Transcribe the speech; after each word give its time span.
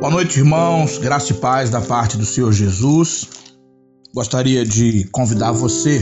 Boa 0.00 0.10
noite, 0.10 0.38
irmãos. 0.38 0.96
Graça 0.96 1.32
e 1.32 1.34
paz 1.36 1.68
da 1.68 1.78
parte 1.78 2.16
do 2.16 2.24
Senhor 2.24 2.50
Jesus. 2.52 3.28
Gostaria 4.14 4.64
de 4.64 5.04
convidar 5.12 5.52
você 5.52 6.00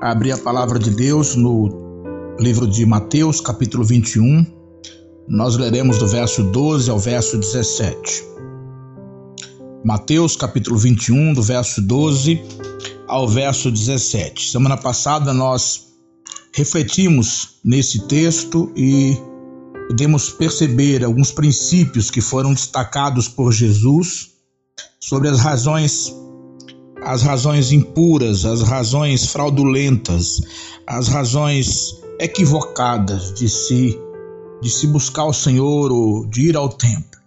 a 0.00 0.12
abrir 0.12 0.30
a 0.30 0.38
palavra 0.38 0.78
de 0.78 0.92
Deus 0.92 1.34
no 1.34 2.36
livro 2.38 2.64
de 2.64 2.86
Mateus, 2.86 3.40
capítulo 3.40 3.82
21. 3.82 4.46
Nós 5.26 5.56
leremos 5.56 5.98
do 5.98 6.06
verso 6.06 6.44
12 6.44 6.88
ao 6.88 6.98
verso 7.00 7.36
17. 7.36 8.22
Mateus, 9.84 10.36
capítulo 10.36 10.78
21, 10.78 11.32
do 11.32 11.42
verso 11.42 11.82
12 11.82 12.40
ao 13.08 13.26
verso 13.26 13.68
17. 13.68 14.48
Semana 14.48 14.76
passada 14.76 15.34
nós 15.34 15.88
refletimos 16.54 17.58
nesse 17.64 18.06
texto 18.06 18.72
e 18.76 19.18
podemos 19.88 20.30
perceber 20.30 21.04
alguns 21.04 21.30
princípios 21.30 22.10
que 22.10 22.20
foram 22.20 22.54
destacados 22.54 23.28
por 23.28 23.52
Jesus 23.52 24.30
sobre 25.00 25.28
as 25.28 25.40
razões 25.40 26.14
as 27.06 27.22
razões 27.22 27.70
impuras, 27.70 28.46
as 28.46 28.62
razões 28.62 29.26
fraudulentas, 29.26 30.40
as 30.86 31.08
razões 31.08 32.00
equivocadas 32.18 33.34
de 33.34 33.48
se 33.48 34.00
de 34.62 34.70
se 34.70 34.86
buscar 34.86 35.26
o 35.26 35.32
Senhor 35.32 35.92
ou 35.92 36.24
de 36.24 36.48
ir 36.48 36.56
ao 36.56 36.70
templo. 36.70 37.20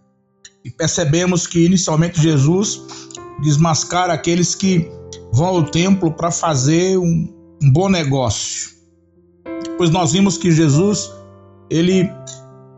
E 0.65 0.71
percebemos 0.71 1.45
que 1.45 1.63
inicialmente 1.63 2.19
Jesus 2.19 2.81
desmascara 3.43 4.13
aqueles 4.13 4.55
que 4.55 4.89
vão 5.31 5.47
ao 5.47 5.63
templo 5.63 6.11
para 6.11 6.31
fazer 6.31 6.97
um, 6.97 7.31
um 7.61 7.71
bom 7.71 7.89
negócio. 7.89 8.71
Depois 9.63 9.91
nós 9.91 10.13
vimos 10.13 10.35
que 10.35 10.51
Jesus 10.51 11.11
ele 11.69 12.09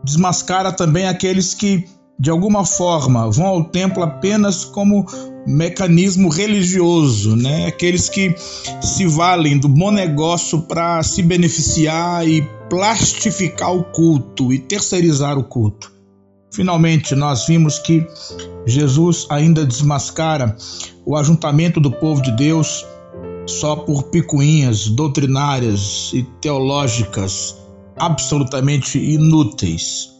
desmascara 0.04 0.72
também 0.72 1.06
aqueles 1.06 1.54
que, 1.54 1.86
de 2.18 2.30
alguma 2.30 2.64
forma, 2.64 3.30
vão 3.30 3.46
ao 3.46 3.64
templo 3.64 4.02
apenas 4.02 4.64
como 4.64 5.06
mecanismo 5.46 6.28
religioso, 6.28 7.36
né? 7.36 7.66
Aqueles 7.66 8.08
que 8.08 8.34
se 8.80 9.06
valem 9.06 9.58
do 9.58 9.68
bom 9.68 9.90
negócio 9.90 10.62
para 10.62 11.02
se 11.02 11.22
beneficiar 11.22 12.26
e 12.26 12.42
plastificar 12.68 13.74
o 13.74 13.84
culto 13.84 14.52
e 14.52 14.58
terceirizar 14.58 15.38
o 15.38 15.44
culto. 15.44 15.92
Finalmente, 16.52 17.14
nós 17.14 17.46
vimos 17.46 17.78
que 17.78 18.06
Jesus 18.66 19.26
ainda 19.30 19.64
desmascara 19.64 20.56
o 21.06 21.16
ajuntamento 21.16 21.80
do 21.80 21.90
povo 21.90 22.20
de 22.20 22.32
Deus 22.32 22.84
só 23.46 23.76
por 23.76 24.04
picuinhas 24.04 24.88
doutrinárias 24.88 26.10
e 26.12 26.22
teológicas 26.40 27.56
absolutamente 28.00 28.98
inúteis. 28.98 30.10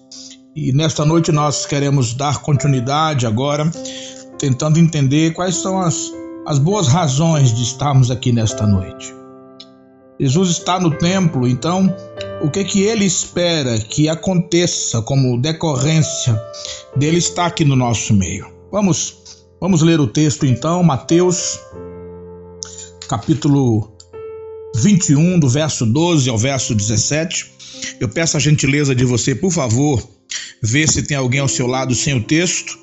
E 0.55 0.73
nesta 0.73 1.05
noite 1.05 1.33
nós 1.33 1.67
queremos 1.67 2.14
dar 2.14 2.42
continuidade 2.42 3.27
agora, 3.27 3.70
tentando 4.39 4.78
entender 4.78 5.33
quais 5.33 5.56
são 5.56 5.81
as, 5.81 6.12
as 6.47 6.58
boas 6.58 6.86
razões 6.86 7.53
de 7.53 7.62
estarmos 7.62 8.11
aqui 8.11 8.33
nesta 8.33 8.67
noite. 8.67 9.14
Jesus 10.19 10.51
está 10.51 10.78
no 10.78 10.91
templo, 10.91 11.48
então 11.48 11.95
o 12.42 12.51
que 12.51 12.62
que 12.64 12.83
ele 12.83 13.06
espera 13.06 13.78
que 13.78 14.08
aconteça 14.08 15.01
como 15.03 15.41
decorrência 15.41 16.39
dele 16.95 17.19
estar 17.19 17.47
aqui 17.47 17.64
no 17.64 17.75
nosso 17.75 18.12
meio? 18.12 18.47
Vamos, 18.70 19.47
vamos 19.61 19.81
ler 19.81 19.98
o 19.98 20.06
texto 20.06 20.45
então, 20.45 20.83
Mateus 20.83 21.58
capítulo 23.11 23.91
21, 24.77 25.41
do 25.41 25.48
verso 25.48 25.84
12 25.84 26.31
ao 26.31 26.39
verso 26.39 26.77
17. 26.77 27.59
Eu 27.98 28.09
peço 28.09 28.36
a 28.36 28.41
gentileza 28.41 28.95
de 28.95 29.05
você, 29.05 29.34
por 29.34 29.53
favor, 29.53 30.03
ver 30.62 30.89
se 30.89 31.03
tem 31.03 31.17
alguém 31.17 31.41
ao 31.41 31.48
seu 31.48 31.67
lado 31.67 31.95
sem 31.95 32.14
o 32.14 32.23
texto. 32.23 32.78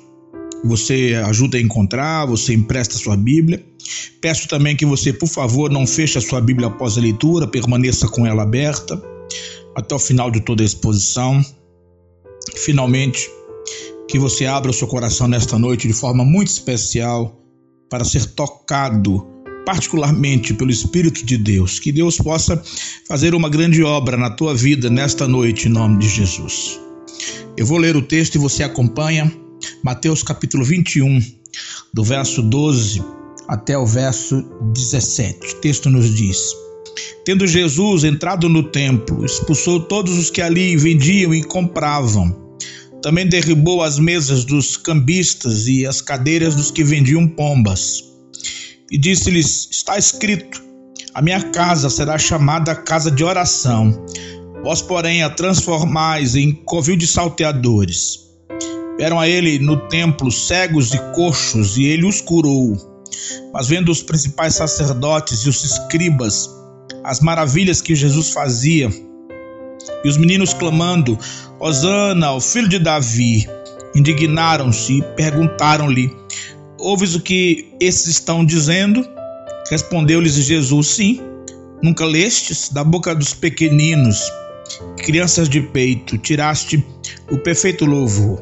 Você 0.64 1.20
ajuda 1.26 1.56
a 1.56 1.60
encontrar, 1.60 2.26
você 2.26 2.52
empresta 2.52 2.96
a 2.96 2.98
sua 2.98 3.16
Bíblia. 3.16 3.64
Peço 4.20 4.48
também 4.48 4.76
que 4.76 4.84
você, 4.84 5.12
por 5.12 5.28
favor, 5.28 5.70
não 5.70 5.86
feche 5.86 6.18
a 6.18 6.20
sua 6.20 6.40
Bíblia 6.40 6.68
após 6.68 6.98
a 6.98 7.00
leitura, 7.00 7.46
permaneça 7.46 8.08
com 8.08 8.26
ela 8.26 8.42
aberta 8.42 9.00
até 9.76 9.94
o 9.94 9.98
final 9.98 10.30
de 10.30 10.40
toda 10.40 10.62
a 10.62 10.66
exposição. 10.66 11.44
Finalmente, 12.56 13.30
que 14.08 14.18
você 14.18 14.46
abra 14.46 14.70
o 14.70 14.74
seu 14.74 14.88
coração 14.88 15.28
nesta 15.28 15.58
noite 15.58 15.86
de 15.86 15.94
forma 15.94 16.24
muito 16.24 16.48
especial 16.48 17.40
para 17.88 18.04
ser 18.04 18.26
tocado 18.26 19.26
particularmente 19.68 20.54
pelo 20.54 20.70
Espírito 20.70 21.26
de 21.26 21.36
Deus. 21.36 21.78
Que 21.78 21.92
Deus 21.92 22.16
possa 22.16 22.62
fazer 23.06 23.34
uma 23.34 23.50
grande 23.50 23.82
obra 23.82 24.16
na 24.16 24.30
tua 24.30 24.54
vida 24.54 24.88
nesta 24.88 25.28
noite, 25.28 25.68
em 25.68 25.70
nome 25.70 25.98
de 25.98 26.08
Jesus. 26.08 26.80
Eu 27.54 27.66
vou 27.66 27.76
ler 27.76 27.94
o 27.94 28.00
texto 28.00 28.36
e 28.36 28.38
você 28.38 28.62
acompanha. 28.62 29.30
Mateus 29.84 30.22
capítulo 30.22 30.64
21, 30.64 31.20
do 31.92 32.02
verso 32.02 32.40
12 32.40 33.04
até 33.46 33.76
o 33.76 33.84
verso 33.84 34.42
17. 34.72 35.56
O 35.56 35.60
texto 35.60 35.90
nos 35.90 36.14
diz: 36.14 36.38
Tendo 37.26 37.46
Jesus 37.46 38.04
entrado 38.04 38.48
no 38.48 38.62
templo, 38.62 39.22
expulsou 39.22 39.80
todos 39.80 40.16
os 40.16 40.30
que 40.30 40.40
ali 40.40 40.78
vendiam 40.78 41.34
e 41.34 41.44
compravam. 41.44 42.56
Também 43.02 43.28
derribou 43.28 43.82
as 43.82 43.98
mesas 43.98 44.46
dos 44.46 44.78
cambistas 44.78 45.68
e 45.68 45.86
as 45.86 46.00
cadeiras 46.00 46.54
dos 46.54 46.70
que 46.70 46.82
vendiam 46.82 47.28
pombas 47.28 48.07
e 48.90 48.98
disse-lhes: 48.98 49.68
Está 49.70 49.98
escrito: 49.98 50.62
A 51.14 51.22
minha 51.22 51.42
casa 51.50 51.90
será 51.90 52.18
chamada 52.18 52.74
casa 52.74 53.10
de 53.10 53.24
oração. 53.24 54.04
Vós, 54.62 54.82
porém, 54.82 55.22
a 55.22 55.30
transformais 55.30 56.34
em 56.34 56.52
covil 56.52 56.96
de 56.96 57.06
salteadores. 57.06 58.26
Vieram 58.96 59.20
a 59.20 59.28
ele 59.28 59.58
no 59.58 59.76
templo 59.88 60.30
cegos 60.30 60.92
e 60.92 60.98
coxos, 61.14 61.76
e 61.76 61.84
ele 61.84 62.04
os 62.04 62.20
curou. 62.20 62.76
Mas 63.52 63.68
vendo 63.68 63.90
os 63.90 64.02
principais 64.02 64.54
sacerdotes 64.54 65.40
e 65.40 65.48
os 65.48 65.62
escribas 65.64 66.58
as 67.04 67.20
maravilhas 67.20 67.80
que 67.80 67.94
Jesus 67.94 68.32
fazia, 68.32 68.90
e 70.04 70.08
os 70.08 70.16
meninos 70.18 70.52
clamando: 70.52 71.18
Hosana, 71.58 72.32
o 72.32 72.40
filho 72.40 72.68
de 72.68 72.78
Davi, 72.78 73.48
indignaram-se 73.94 74.98
e 74.98 75.02
perguntaram-lhe: 75.16 76.14
Ouves 76.78 77.14
o 77.14 77.20
que 77.20 77.74
esses 77.80 78.06
estão 78.06 78.44
dizendo? 78.44 79.04
Respondeu-lhes 79.70 80.34
Jesus: 80.34 80.86
Sim. 80.88 81.20
Nunca 81.82 82.04
lestes 82.04 82.70
da 82.70 82.82
boca 82.82 83.14
dos 83.14 83.32
pequeninos, 83.34 84.20
crianças 84.96 85.48
de 85.48 85.60
peito, 85.60 86.18
tiraste 86.18 86.84
o 87.30 87.38
perfeito 87.38 87.84
louvor. 87.84 88.40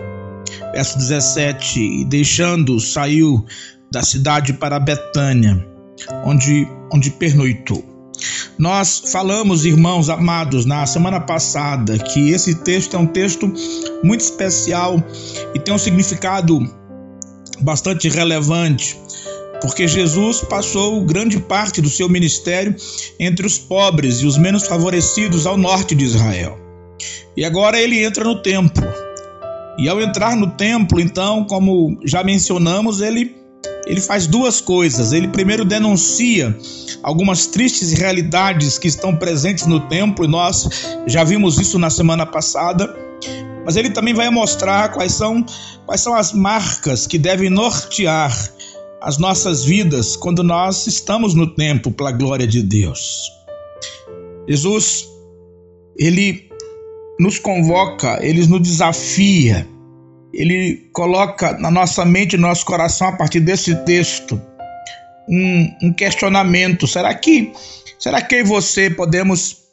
Verso 0.73 0.99
17: 0.99 1.81
E 1.81 2.05
deixando, 2.05 2.81
saiu 2.81 3.45
da 3.91 4.03
cidade 4.03 4.55
para 4.55 4.79
Betânia, 4.81 5.67
onde, 6.25 6.67
onde 6.93 7.11
pernoitou. 7.11 7.85
Nós 8.59 9.03
falamos, 9.13 9.67
irmãos 9.67 10.09
amados, 10.09 10.65
na 10.65 10.87
semana 10.87 11.21
passada 11.21 11.99
que 11.99 12.31
esse 12.31 12.55
texto 12.55 12.97
é 12.97 12.99
um 12.99 13.07
texto 13.07 13.53
muito 14.03 14.23
especial 14.23 15.03
e 15.55 15.59
tem 15.59 15.75
um 15.75 15.79
significado 15.79 16.59
bastante 17.61 18.09
relevante, 18.09 18.99
porque 19.61 19.89
Jesus 19.89 20.41
passou 20.41 21.05
grande 21.05 21.39
parte 21.41 21.81
do 21.81 21.89
seu 21.89 22.09
ministério 22.09 22.75
entre 23.19 23.47
os 23.47 23.59
pobres 23.59 24.21
e 24.21 24.27
os 24.27 24.37
menos 24.37 24.67
favorecidos 24.67 25.47
ao 25.47 25.56
norte 25.56 25.94
de 25.94 26.05
Israel. 26.05 26.59
E 27.37 27.44
agora 27.44 27.81
ele 27.81 28.05
entra 28.05 28.25
no 28.25 28.41
templo. 28.43 28.87
E 29.78 29.89
ao 29.89 30.00
entrar 30.00 30.37
no 30.37 30.50
templo, 30.53 30.99
então, 30.99 31.44
como 31.44 31.99
já 32.05 32.25
mencionamos, 32.25 33.00
ele 33.00 33.37
ele 33.87 34.00
faz 34.00 34.27
duas 34.27 34.61
coisas. 34.61 35.12
Ele 35.12 35.28
primeiro 35.28 35.65
denuncia 35.65 36.56
algumas 37.03 37.47
tristes 37.47 37.93
realidades 37.93 38.78
que 38.78 38.88
estão 38.88 39.15
presentes 39.15 39.67
no 39.67 39.81
templo, 39.81 40.25
e 40.25 40.28
nós 40.28 40.69
já 41.06 41.23
vimos 41.23 41.59
isso 41.61 41.78
na 41.78 41.88
semana 41.88 42.27
passada 42.27 42.94
mas 43.66 43.75
ele 43.75 43.91
também 43.91 44.14
vai 44.14 44.31
mostrar 44.31 44.93
quais 44.93 45.12
são, 45.12 45.44
quais 45.85 46.00
são 46.00 46.14
as 46.14 46.32
marcas 46.32 47.05
que 47.05 47.19
devem 47.19 47.50
nortear 47.50 48.32
as 49.02 49.19
nossas 49.19 49.64
vidas 49.64 50.14
quando 50.14 50.44
nós 50.44 50.87
estamos 50.87 51.35
no 51.35 51.52
tempo 51.52 51.91
pela 51.91 52.12
glória 52.12 52.46
de 52.46 52.62
Deus. 52.62 53.29
Jesus, 54.49 55.05
ele 55.99 56.49
nos 57.19 57.41
convoca, 57.41 58.20
ele 58.23 58.46
nos 58.46 58.62
desafia, 58.62 59.67
ele 60.32 60.88
coloca 60.93 61.58
na 61.58 61.69
nossa 61.70 62.05
mente, 62.05 62.37
no 62.37 62.46
nosso 62.46 62.64
coração, 62.64 63.08
a 63.08 63.17
partir 63.17 63.41
desse 63.41 63.75
texto, 63.85 64.41
um, 65.29 65.88
um 65.88 65.93
questionamento: 65.93 66.87
será 66.87 67.12
que, 67.12 67.52
será 67.99 68.23
que 68.23 68.37
eu 68.37 68.41
e 68.41 68.44
você 68.44 68.88
podemos 68.88 69.66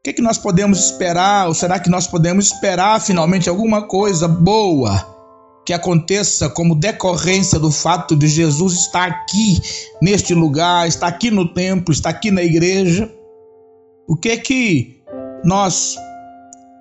o 0.00 0.02
que, 0.02 0.14
que 0.14 0.22
nós 0.22 0.38
podemos 0.38 0.82
esperar? 0.82 1.46
Ou 1.46 1.52
será 1.52 1.78
que 1.78 1.90
nós 1.90 2.06
podemos 2.06 2.46
esperar 2.46 3.02
finalmente 3.02 3.50
alguma 3.50 3.82
coisa 3.82 4.26
boa 4.26 5.06
que 5.66 5.74
aconteça 5.74 6.48
como 6.48 6.74
decorrência 6.74 7.58
do 7.58 7.70
fato 7.70 8.16
de 8.16 8.26
Jesus 8.26 8.86
estar 8.86 9.06
aqui 9.06 9.60
neste 10.00 10.32
lugar, 10.32 10.88
estar 10.88 11.06
aqui 11.06 11.30
no 11.30 11.52
templo, 11.52 11.92
estar 11.92 12.08
aqui 12.08 12.30
na 12.30 12.42
igreja? 12.42 13.12
O 14.08 14.16
que 14.16 14.38
que 14.38 15.02
nós 15.44 15.96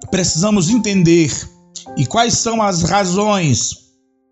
precisamos 0.09 0.69
entender 0.69 1.29
e 1.97 2.05
quais 2.05 2.37
são 2.37 2.61
as 2.61 2.83
razões 2.83 3.73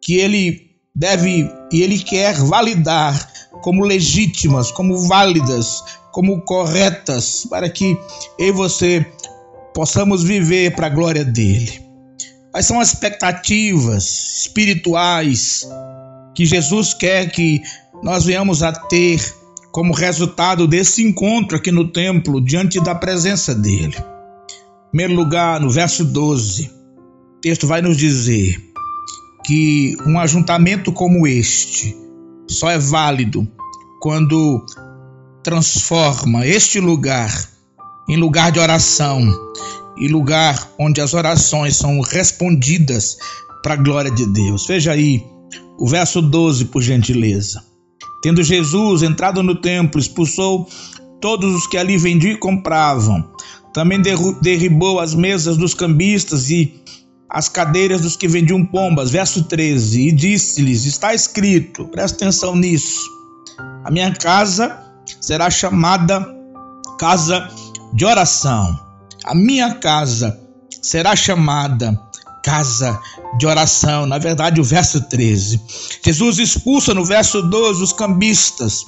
que 0.01 0.16
ele 0.16 0.62
deve 0.95 1.51
e 1.74 1.81
ele 1.81 2.00
quer 2.00 2.36
validar 2.36 3.37
como 3.67 3.83
legítimas, 3.83 4.71
como 4.71 4.97
válidas, 5.09 5.83
como 6.13 6.39
corretas, 6.39 7.45
para 7.49 7.69
que 7.69 7.99
eu 8.39 8.47
e 8.47 8.51
você 8.53 9.05
possamos 9.73 10.23
viver 10.23 10.73
para 10.73 10.87
a 10.87 10.89
glória 10.89 11.25
dele. 11.25 11.81
Quais 12.49 12.65
são 12.65 12.79
as 12.79 12.93
expectativas 12.93 14.45
espirituais 14.45 15.67
que 16.33 16.45
Jesus 16.45 16.93
quer 16.93 17.29
que 17.29 17.61
nós 18.01 18.23
venhamos 18.23 18.63
a 18.63 18.71
ter 18.71 19.19
como 19.73 19.93
resultado 19.93 20.65
desse 20.65 21.03
encontro 21.03 21.57
aqui 21.57 21.69
no 21.69 21.91
templo, 21.91 22.39
diante 22.39 22.79
da 22.79 22.95
presença 22.95 23.53
dele? 23.53 23.97
Em 23.97 24.91
primeiro 24.91 25.13
lugar, 25.13 25.59
no 25.59 25.69
verso 25.69 26.05
12, 26.05 26.71
o 27.35 27.41
texto 27.41 27.67
vai 27.67 27.81
nos 27.81 27.97
dizer 27.97 28.63
que 29.45 29.97
um 30.05 30.17
ajuntamento 30.17 30.89
como 30.93 31.27
este 31.27 32.06
só 32.47 32.69
é 32.69 32.77
válido 32.77 33.47
quando 33.99 34.65
transforma 35.44 36.45
este 36.45 36.79
lugar 36.79 37.31
em 38.09 38.17
lugar 38.17 38.51
de 38.51 38.59
oração 38.59 39.21
e 39.97 40.07
lugar 40.07 40.71
onde 40.79 41.01
as 41.01 41.13
orações 41.13 41.75
são 41.75 41.99
respondidas 42.01 43.17
para 43.63 43.73
a 43.73 43.77
glória 43.77 44.11
de 44.11 44.25
Deus. 44.25 44.65
Veja 44.65 44.91
aí 44.91 45.25
o 45.77 45.88
verso 45.88 46.21
12, 46.21 46.65
por 46.65 46.81
gentileza. 46.81 47.63
Tendo 48.21 48.44
Jesus 48.44 49.03
entrado 49.03 49.43
no 49.43 49.55
templo, 49.55 50.00
expulsou 50.00 50.67
todos 51.21 51.53
os 51.53 51.67
que 51.67 51.77
ali 51.77 51.97
vendiam 51.97 52.33
e 52.33 52.38
compravam. 52.38 53.29
Também 53.73 54.01
derribou 54.41 55.00
as 55.00 55.13
mesas 55.13 55.57
dos 55.57 55.73
cambistas 55.73 56.50
e 56.50 56.73
as 57.29 57.50
cadeiras 57.50 58.01
dos 58.01 58.15
que 58.15 58.27
vendiam 58.27 58.65
pombas. 58.65 59.12
Verso 59.12 59.44
13. 59.44 60.07
E 60.07 60.12
disse-lhes: 60.12 60.85
Está 60.85 61.13
escrito, 61.13 61.85
presta 61.85 62.18
atenção 62.18 62.56
nisso. 62.56 63.01
A 63.83 63.91
minha 63.91 64.13
casa 64.13 64.77
será 65.21 65.50
chamada 65.50 66.25
casa 67.00 67.50
de 67.94 68.06
oração. 68.06 68.79
A 69.24 69.35
minha 69.35 69.75
casa 69.75 70.39
será 70.81 71.15
chamada 71.15 72.00
casa 72.44 73.00
de 73.38 73.45
oração. 73.45 74.06
Na 74.06 74.18
verdade, 74.18 74.62
o 74.62 74.63
verso 74.63 75.01
13. 75.01 75.62
Jesus 76.03 76.39
expulsa 76.39 76.94
no 76.94 77.03
verso 77.03 77.41
12 77.41 77.83
os 77.83 77.94
cambistas. 77.94 78.85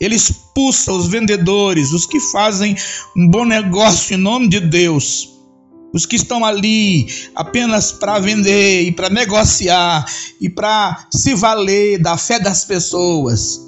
Ele 0.00 0.14
expulsa 0.14 0.92
os 0.92 1.06
vendedores, 1.06 1.92
os 1.92 2.06
que 2.06 2.20
fazem 2.20 2.76
um 3.16 3.28
bom 3.28 3.44
negócio 3.44 4.14
em 4.14 4.18
nome 4.18 4.48
de 4.48 4.60
Deus. 4.60 5.35
Os 5.92 6.04
que 6.04 6.16
estão 6.16 6.44
ali 6.44 7.06
apenas 7.34 7.92
para 7.92 8.18
vender 8.18 8.82
e 8.82 8.92
para 8.92 9.08
negociar 9.08 10.04
e 10.40 10.48
para 10.48 11.06
se 11.10 11.34
valer 11.34 11.98
da 12.00 12.16
fé 12.18 12.38
das 12.38 12.64
pessoas. 12.64 13.60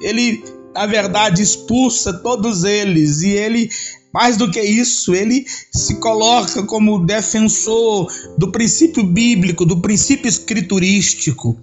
Ele, 0.00 0.44
na 0.74 0.86
verdade, 0.86 1.42
expulsa 1.42 2.12
todos 2.12 2.64
eles 2.64 3.22
e 3.22 3.30
ele 3.30 3.70
mais 4.14 4.36
do 4.36 4.48
que 4.48 4.60
isso, 4.60 5.12
ele 5.12 5.44
se 5.72 5.96
coloca 5.96 6.62
como 6.62 7.04
defensor 7.04 8.06
do 8.38 8.52
princípio 8.52 9.02
bíblico, 9.02 9.66
do 9.66 9.80
princípio 9.80 10.28
escriturístico. 10.28 11.58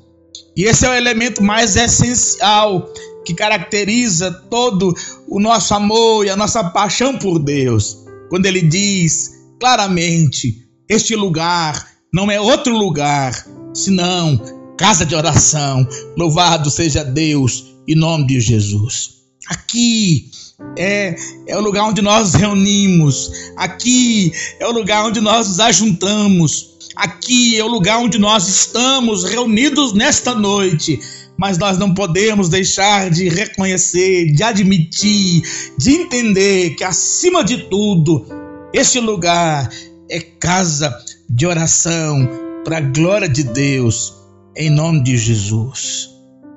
E 0.57 0.65
esse 0.65 0.85
é 0.85 0.89
o 0.89 0.93
elemento 0.93 1.41
mais 1.41 1.77
essencial 1.77 2.91
que 3.23 3.33
caracteriza 3.33 4.31
todo 4.49 4.93
o 5.29 5.39
nosso 5.39 5.73
amor 5.73 6.25
e 6.25 6.29
a 6.29 6.35
nossa 6.35 6.61
paixão 6.61 7.17
por 7.17 7.39
Deus. 7.39 8.05
Quando 8.29 8.45
ele 8.45 8.61
diz 8.61 9.31
claramente: 9.61 10.67
Este 10.89 11.15
lugar 11.15 11.87
não 12.11 12.31
é 12.31 12.41
outro 12.41 12.75
lugar, 12.75 13.45
senão 13.75 14.41
casa 14.75 15.05
de 15.05 15.13
oração. 15.13 15.87
Louvado 16.17 16.71
seja 16.71 17.05
Deus, 17.05 17.75
em 17.87 17.95
nome 17.95 18.25
de 18.25 18.41
Jesus. 18.41 19.21
Aqui 19.47 20.31
é, 20.75 21.15
é 21.47 21.55
o 21.55 21.61
lugar 21.61 21.83
onde 21.83 22.01
nós 22.01 22.33
nos 22.33 22.41
reunimos, 22.41 23.31
aqui 23.55 24.31
é 24.59 24.65
o 24.65 24.71
lugar 24.71 25.05
onde 25.05 25.21
nós 25.21 25.47
nos 25.47 25.59
ajuntamos, 25.59 26.71
aqui 26.95 27.59
é 27.59 27.63
o 27.63 27.67
lugar 27.67 27.99
onde 27.99 28.17
nós 28.17 28.47
estamos 28.47 29.23
reunidos 29.23 29.93
nesta 29.93 30.33
noite. 30.33 30.99
Mas 31.37 31.57
nós 31.57 31.77
não 31.77 31.93
podemos 31.93 32.49
deixar 32.49 33.09
de 33.09 33.27
reconhecer, 33.27 34.31
de 34.31 34.43
admitir, 34.43 35.41
de 35.75 35.91
entender 35.91 36.75
que, 36.75 36.83
acima 36.83 37.43
de 37.43 37.57
tudo, 37.69 38.27
este 38.73 38.99
lugar 38.99 39.69
é 40.09 40.19
casa 40.19 40.97
de 41.29 41.45
oração 41.45 42.27
para 42.63 42.77
a 42.77 42.81
glória 42.81 43.27
de 43.27 43.43
Deus, 43.43 44.13
em 44.55 44.69
nome 44.69 45.03
de 45.03 45.17
Jesus. 45.17 46.09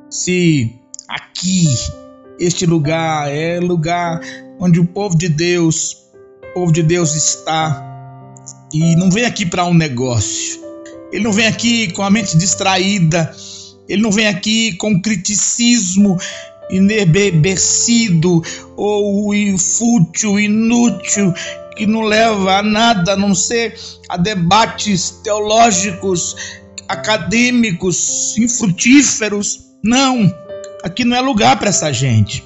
Se 0.08 0.72
aqui 1.08 1.66
este 2.38 2.66
lugar 2.66 3.28
é 3.32 3.58
lugar 3.58 4.20
onde 4.60 4.78
o 4.78 4.86
povo 4.86 5.18
de 5.18 5.28
Deus, 5.28 5.96
o 6.50 6.54
povo 6.54 6.72
de 6.72 6.84
Deus 6.84 7.16
está. 7.16 7.82
E 8.72 8.94
não 8.94 9.10
vem 9.10 9.24
aqui 9.24 9.44
para 9.44 9.64
um 9.64 9.74
negócio. 9.74 10.60
Ele 11.12 11.24
não 11.24 11.32
vem 11.32 11.46
aqui 11.46 11.92
com 11.92 12.02
a 12.02 12.10
mente 12.10 12.36
distraída. 12.36 13.34
Ele 13.88 14.02
não 14.02 14.12
vem 14.12 14.28
aqui 14.28 14.74
com 14.76 15.00
criticismo 15.00 16.16
enebebecido 16.70 18.42
ou 18.76 19.32
fútil, 19.58 20.38
inútil, 20.40 21.32
que 21.76 21.86
não 21.86 22.02
leva 22.02 22.58
a 22.58 22.62
nada 22.62 23.12
a 23.12 23.16
não 23.16 23.34
ser 23.34 23.74
a 24.08 24.16
debates 24.16 25.10
teológicos, 25.22 26.36
acadêmicos, 26.88 28.36
infrutíferos. 28.38 29.60
Não. 29.82 30.32
Aqui 30.82 31.04
não 31.04 31.16
é 31.16 31.20
lugar 31.20 31.58
para 31.58 31.68
essa 31.68 31.92
gente. 31.92 32.44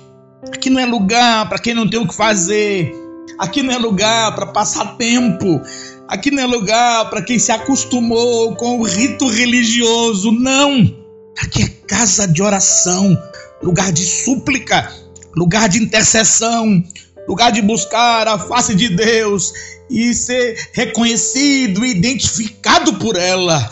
Aqui 0.52 0.70
não 0.70 0.80
é 0.80 0.86
lugar 0.86 1.48
para 1.48 1.58
quem 1.58 1.74
não 1.74 1.88
tem 1.88 2.00
o 2.00 2.06
que 2.06 2.14
fazer. 2.14 2.92
Aqui 3.38 3.62
não 3.62 3.74
é 3.74 3.78
lugar 3.78 4.34
para 4.34 4.46
passar 4.46 4.96
tempo. 4.96 5.60
Aqui 6.08 6.30
não 6.30 6.42
é 6.42 6.46
lugar 6.46 7.10
para 7.10 7.22
quem 7.22 7.38
se 7.38 7.52
acostumou 7.52 8.54
com 8.56 8.78
o 8.78 8.82
rito 8.82 9.28
religioso. 9.28 10.32
Não! 10.32 10.94
Aqui 11.40 11.62
é 11.62 11.68
casa 11.86 12.26
de 12.26 12.42
oração, 12.42 13.16
lugar 13.62 13.92
de 13.92 14.04
súplica, 14.04 14.90
lugar 15.36 15.68
de 15.68 15.78
intercessão, 15.78 16.82
lugar 17.28 17.52
de 17.52 17.60
buscar 17.60 18.26
a 18.26 18.38
face 18.38 18.74
de 18.74 18.88
Deus 18.88 19.52
e 19.90 20.14
ser 20.14 20.70
reconhecido 20.72 21.84
identificado 21.84 22.94
por 22.94 23.16
ela, 23.16 23.70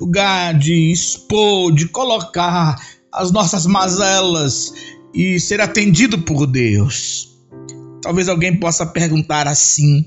lugar 0.00 0.58
de 0.58 0.90
expor, 0.90 1.70
de 1.72 1.86
colocar 1.88 2.76
as 3.12 3.30
nossas 3.30 3.66
mazelas 3.66 4.72
e 5.12 5.38
ser 5.38 5.60
atendido 5.60 6.18
por 6.22 6.46
Deus. 6.46 7.28
Talvez 8.00 8.28
alguém 8.28 8.58
possa 8.58 8.86
perguntar 8.86 9.46
assim: 9.46 10.04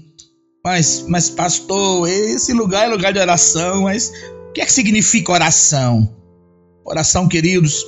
mas, 0.66 1.06
mas 1.08 1.30
pastor, 1.30 2.10
esse 2.10 2.52
lugar 2.52 2.88
é 2.88 2.90
lugar 2.90 3.14
de 3.14 3.20
oração, 3.20 3.84
mas 3.84 4.12
o 4.50 4.54
que 4.54 4.62
é 4.62 4.66
que 4.66 4.74
significa 4.74 5.32
oração? 5.32 6.16
Oração, 6.84 7.28
queridos, 7.28 7.86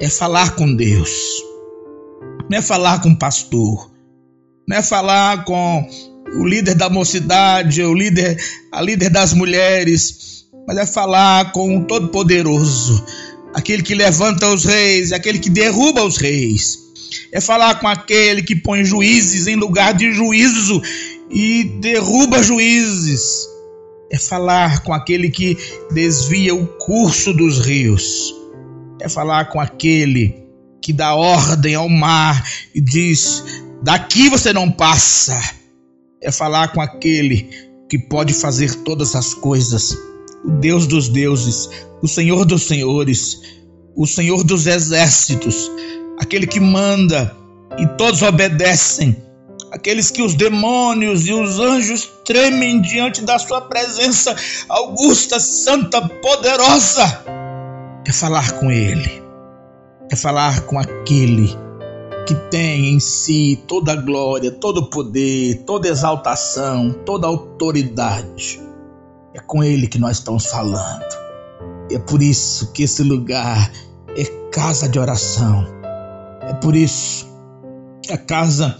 é 0.00 0.08
falar 0.08 0.56
com 0.56 0.74
Deus, 0.74 1.10
não 2.50 2.58
é 2.58 2.62
falar 2.62 3.00
com 3.00 3.10
o 3.10 3.18
pastor, 3.18 3.90
não 4.68 4.76
é 4.76 4.82
falar 4.82 5.44
com 5.44 5.88
o 6.36 6.46
líder 6.46 6.74
da 6.74 6.90
mocidade, 6.90 7.82
o 7.82 7.94
líder, 7.94 8.38
a 8.70 8.82
líder 8.82 9.08
das 9.08 9.32
mulheres, 9.32 10.44
mas 10.66 10.76
é 10.76 10.84
falar 10.84 11.52
com 11.52 11.78
o 11.78 11.84
Todo-Poderoso 11.86 13.02
aquele 13.54 13.82
que 13.82 13.94
levanta 13.94 14.46
os 14.46 14.64
reis, 14.64 15.10
aquele 15.10 15.38
que 15.38 15.48
derruba 15.48 16.04
os 16.04 16.18
reis. 16.18 16.78
É 17.32 17.40
falar 17.40 17.80
com 17.80 17.88
aquele 17.88 18.42
que 18.42 18.54
põe 18.54 18.84
juízes 18.84 19.46
em 19.46 19.56
lugar 19.56 19.94
de 19.94 20.12
juízo 20.12 20.82
e 21.30 21.64
derruba 21.80 22.42
juízes. 22.42 23.48
É 24.10 24.18
falar 24.18 24.82
com 24.82 24.92
aquele 24.92 25.30
que 25.30 25.56
desvia 25.92 26.54
o 26.54 26.66
curso 26.66 27.32
dos 27.32 27.58
rios. 27.58 28.34
É 29.00 29.08
falar 29.08 29.46
com 29.46 29.60
aquele 29.60 30.46
que 30.80 30.92
dá 30.92 31.14
ordem 31.14 31.74
ao 31.74 31.88
mar 31.88 32.46
e 32.74 32.80
diz: 32.80 33.42
daqui 33.82 34.28
você 34.28 34.52
não 34.52 34.70
passa. 34.70 35.38
É 36.20 36.32
falar 36.32 36.72
com 36.72 36.80
aquele 36.80 37.48
que 37.88 37.98
pode 37.98 38.34
fazer 38.34 38.74
todas 38.82 39.14
as 39.14 39.32
coisas 39.34 39.96
o 40.44 40.50
Deus 40.50 40.86
dos 40.86 41.08
deuses, 41.08 41.68
o 42.02 42.08
Senhor 42.08 42.44
dos 42.44 42.62
senhores, 42.62 43.40
o 43.96 44.06
Senhor 44.06 44.44
dos 44.44 44.66
exércitos, 44.66 45.70
aquele 46.20 46.46
que 46.46 46.60
manda 46.60 47.36
e 47.78 47.86
todos 47.96 48.22
obedecem, 48.22 49.16
aqueles 49.72 50.10
que 50.10 50.22
os 50.22 50.34
demônios 50.34 51.26
e 51.26 51.32
os 51.32 51.58
anjos 51.58 52.08
tremem 52.24 52.80
diante 52.80 53.22
da 53.22 53.38
sua 53.38 53.62
presença 53.62 54.34
augusta, 54.68 55.38
santa, 55.40 56.00
poderosa. 56.08 57.24
É 58.06 58.12
falar 58.12 58.52
com 58.52 58.70
ele, 58.70 59.22
é 60.10 60.16
falar 60.16 60.62
com 60.62 60.78
aquele 60.78 61.54
que 62.26 62.34
tem 62.50 62.94
em 62.94 63.00
si 63.00 63.62
toda 63.66 63.94
glória, 63.94 64.50
todo 64.50 64.90
poder, 64.90 65.62
toda 65.64 65.88
exaltação, 65.88 66.92
toda 67.04 67.26
autoridade. 67.26 68.60
É 69.34 69.40
com 69.40 69.62
Ele 69.62 69.86
que 69.86 69.98
nós 69.98 70.18
estamos 70.18 70.46
falando. 70.46 71.04
É 71.90 71.98
por 71.98 72.22
isso 72.22 72.72
que 72.72 72.82
esse 72.82 73.02
lugar 73.02 73.70
é 74.16 74.24
casa 74.52 74.88
de 74.88 74.98
oração. 74.98 75.66
É 76.42 76.52
por 76.54 76.76
isso 76.76 77.26
que 78.02 78.12
a 78.12 78.18
casa 78.18 78.76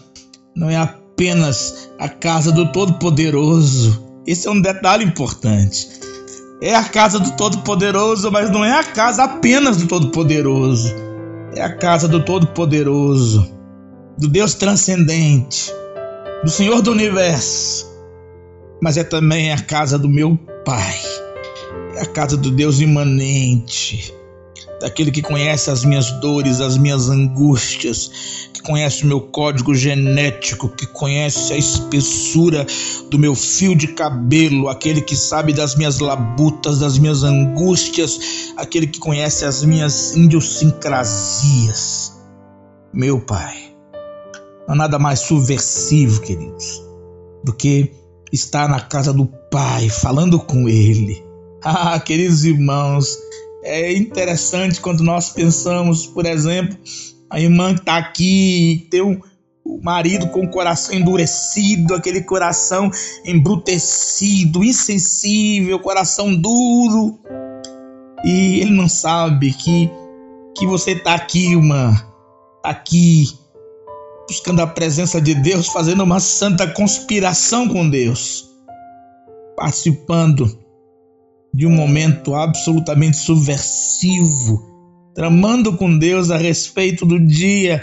não 0.54 0.68
é 0.68 0.76
apenas 0.76 1.90
a 1.98 2.08
casa 2.08 2.52
do 2.52 2.70
Todo-Poderoso. 2.72 4.04
Esse 4.26 4.46
é 4.46 4.50
um 4.50 4.60
detalhe 4.60 5.04
importante. 5.04 5.88
É 6.60 6.74
a 6.74 6.84
casa 6.84 7.18
do 7.18 7.30
Todo-Poderoso, 7.32 8.30
mas 8.30 8.50
não 8.50 8.64
é 8.64 8.78
a 8.78 8.84
casa 8.84 9.24
apenas 9.24 9.76
do 9.76 9.86
Todo-Poderoso. 9.86 11.07
É 11.54 11.62
a 11.62 11.74
casa 11.74 12.06
do 12.06 12.24
Todo-Poderoso, 12.24 13.50
do 14.18 14.28
Deus 14.28 14.54
transcendente, 14.54 15.72
do 16.44 16.50
Senhor 16.50 16.82
do 16.82 16.92
universo. 16.92 17.88
Mas 18.82 18.96
é 18.96 19.04
também 19.04 19.52
a 19.52 19.60
casa 19.60 19.98
do 19.98 20.08
meu 20.08 20.36
Pai. 20.64 20.98
É 21.96 22.02
a 22.02 22.06
casa 22.06 22.36
do 22.36 22.50
Deus 22.50 22.80
imanente, 22.80 24.14
daquele 24.80 25.10
que 25.10 25.22
conhece 25.22 25.70
as 25.70 25.84
minhas 25.84 26.10
dores, 26.20 26.60
as 26.60 26.76
minhas 26.76 27.08
angústias, 27.08 28.48
que 28.52 28.62
conhece 28.62 29.04
o 29.04 29.06
meu 29.06 29.20
código 29.20 29.74
genético, 29.74 30.68
que 30.68 30.86
conhece 30.86 31.52
a 31.52 31.56
espessura 31.56 32.66
do 33.10 33.18
meu 33.18 33.34
fio 33.34 33.74
de 33.74 33.88
cabelo, 33.88 34.68
aquele 34.68 35.00
que 35.00 35.16
sabe 35.16 35.52
das 35.52 35.74
minhas 35.74 35.98
labutas, 35.98 36.78
das 36.80 36.98
minhas 36.98 37.22
angústias, 37.22 38.52
aquele 38.56 38.86
que 38.86 38.98
conhece 38.98 39.44
as 39.44 39.64
minhas 39.64 40.14
idiosincrasias. 40.16 42.12
Meu 42.92 43.20
Pai, 43.20 43.74
não 44.66 44.74
há 44.74 44.76
nada 44.76 44.98
mais 44.98 45.20
subversivo, 45.20 46.20
queridos, 46.20 46.82
do 47.44 47.52
que 47.52 47.92
estar 48.32 48.68
na 48.68 48.80
casa 48.80 49.12
do 49.12 49.26
Pai, 49.50 49.88
falando 49.88 50.38
com 50.38 50.68
Ele. 50.68 51.24
Ah, 51.62 51.98
queridos 51.98 52.44
irmãos, 52.44 53.18
é 53.68 53.92
interessante 53.92 54.80
quando 54.80 55.04
nós 55.04 55.30
pensamos, 55.30 56.06
por 56.06 56.24
exemplo, 56.24 56.76
a 57.30 57.38
irmã 57.38 57.74
que 57.74 57.80
está 57.80 57.98
aqui 57.98 58.88
tem 58.90 59.02
um, 59.02 59.20
o 59.64 59.78
marido 59.82 60.28
com 60.28 60.40
o 60.40 60.50
coração 60.50 60.94
endurecido, 60.94 61.94
aquele 61.94 62.22
coração 62.22 62.90
embrutecido, 63.26 64.64
insensível, 64.64 65.78
coração 65.78 66.34
duro. 66.34 67.18
E 68.24 68.60
ele 68.60 68.70
não 68.70 68.88
sabe 68.88 69.52
que, 69.52 69.90
que 70.56 70.66
você 70.66 70.92
está 70.92 71.14
aqui, 71.14 71.52
irmã, 71.52 71.92
está 72.56 72.70
aqui, 72.70 73.26
buscando 74.26 74.62
a 74.62 74.66
presença 74.66 75.20
de 75.20 75.34
Deus, 75.34 75.66
fazendo 75.68 76.02
uma 76.02 76.18
santa 76.18 76.66
conspiração 76.66 77.68
com 77.68 77.88
Deus, 77.88 78.48
participando 79.54 80.58
de 81.58 81.66
um 81.66 81.70
momento 81.70 82.36
absolutamente 82.36 83.16
subversivo, 83.16 84.62
tramando 85.12 85.76
com 85.76 85.98
Deus 85.98 86.30
a 86.30 86.36
respeito 86.36 87.04
do 87.04 87.18
dia 87.18 87.80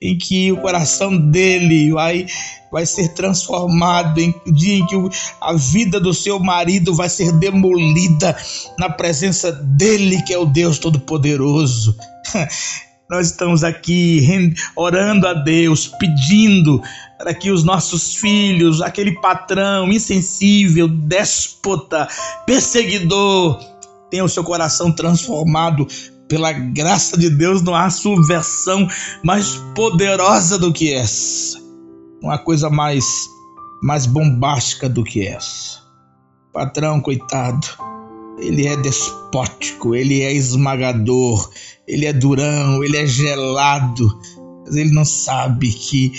em 0.00 0.16
que 0.16 0.50
o 0.50 0.56
coração 0.56 1.14
dele 1.14 1.92
vai, 1.92 2.24
vai 2.72 2.86
ser 2.86 3.08
transformado, 3.08 4.18
em 4.18 4.34
dia 4.46 4.78
em 4.78 4.86
que 4.86 4.96
a 5.42 5.52
vida 5.52 6.00
do 6.00 6.14
seu 6.14 6.40
marido 6.40 6.94
vai 6.94 7.10
ser 7.10 7.30
demolida 7.32 8.34
na 8.78 8.88
presença 8.88 9.52
dele, 9.52 10.22
que 10.22 10.32
é 10.32 10.38
o 10.38 10.46
Deus 10.46 10.78
Todo-Poderoso. 10.78 11.94
Nós 13.10 13.28
estamos 13.28 13.64
aqui 13.64 14.54
orando 14.76 15.26
a 15.26 15.32
Deus, 15.32 15.88
pedindo 15.88 16.82
para 17.16 17.32
que 17.32 17.50
os 17.50 17.64
nossos 17.64 18.16
filhos, 18.16 18.82
aquele 18.82 19.18
patrão 19.18 19.90
insensível, 19.90 20.86
déspota, 20.86 22.06
perseguidor, 22.44 23.58
tenha 24.10 24.22
o 24.22 24.28
seu 24.28 24.44
coração 24.44 24.92
transformado 24.92 25.86
pela 26.28 26.52
graça 26.52 27.16
de 27.16 27.30
Deus. 27.30 27.66
Há 27.66 27.88
subversão 27.88 28.86
mais 29.24 29.56
poderosa 29.74 30.58
do 30.58 30.70
que 30.70 30.92
essa. 30.92 31.58
Há 32.24 32.36
coisa 32.36 32.68
mais, 32.68 33.06
mais 33.82 34.04
bombástica 34.04 34.86
do 34.86 35.02
que 35.02 35.26
essa. 35.26 35.78
Patrão, 36.52 37.00
coitado, 37.00 37.68
ele 38.38 38.66
é 38.66 38.76
despótico, 38.76 39.94
ele 39.94 40.22
é 40.22 40.32
esmagador, 40.32 41.50
ele 41.86 42.06
é 42.06 42.12
durão, 42.12 42.82
ele 42.84 42.96
é 42.96 43.06
gelado, 43.06 44.18
mas 44.64 44.76
ele 44.76 44.90
não 44.90 45.04
sabe 45.04 45.70
que 45.72 46.12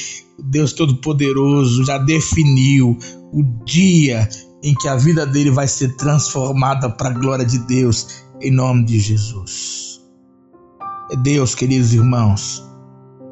Deus 0.44 0.74
Todo-Poderoso 0.74 1.86
já 1.86 1.98
definiu 1.98 2.98
o 3.32 3.44
dia 3.66 4.28
em 4.64 4.74
que 4.76 4.88
a 4.88 4.96
vida 4.96 5.26
dele 5.26 5.52
vai 5.52 5.68
ser 5.68 5.96
transformada 5.96 6.90
para 6.90 7.10
a 7.10 7.14
glória 7.14 7.46
de 7.46 7.60
Deus, 7.60 8.24
em 8.42 8.52
nome 8.52 8.86
de 8.86 9.00
Jesus. 9.00 10.02
É 11.12 11.16
Deus, 11.16 11.56
queridos 11.56 11.94
irmãos, 11.94 12.64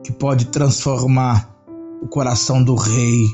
que 0.04 0.12
pode 0.12 0.46
transformar 0.46 1.54
o 2.02 2.08
coração 2.08 2.64
do 2.64 2.76
rei, 2.76 3.26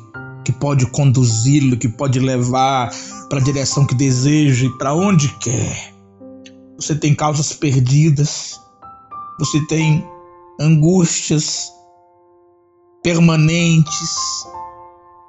que 0.43 0.51
pode 0.51 0.85
conduzi-lo, 0.87 1.77
que 1.77 1.87
pode 1.87 2.19
levar 2.19 2.93
para 3.29 3.39
a 3.39 3.43
direção 3.43 3.85
que 3.85 3.95
deseja 3.95 4.65
e 4.65 4.77
para 4.77 4.93
onde 4.93 5.29
quer. 5.39 5.93
Você 6.77 6.95
tem 6.95 7.15
causas 7.15 7.53
perdidas, 7.53 8.59
você 9.39 9.65
tem 9.67 10.05
angústias 10.59 11.71
permanentes. 13.03 14.15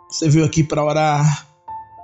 Você 0.08 0.28
veio 0.28 0.44
aqui 0.44 0.62
para 0.62 0.84
orar. 0.84 1.46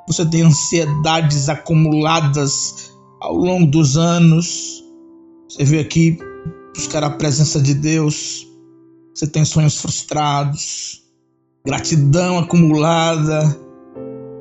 Você 0.07 0.26
tem 0.26 0.43
ansiedades 0.43 1.49
acumuladas 1.49 2.93
ao 3.21 3.35
longo 3.35 3.71
dos 3.71 3.97
anos. 3.97 4.83
Você 5.49 5.64
veio 5.64 5.83
aqui 5.83 6.19
buscar 6.75 7.05
a 7.05 7.11
presença 7.11 7.61
de 7.61 7.75
Deus. 7.75 8.47
Você 9.14 9.26
tem 9.26 9.45
sonhos 9.45 9.76
frustrados, 9.76 11.02
gratidão 11.64 12.38
acumulada 12.38 13.57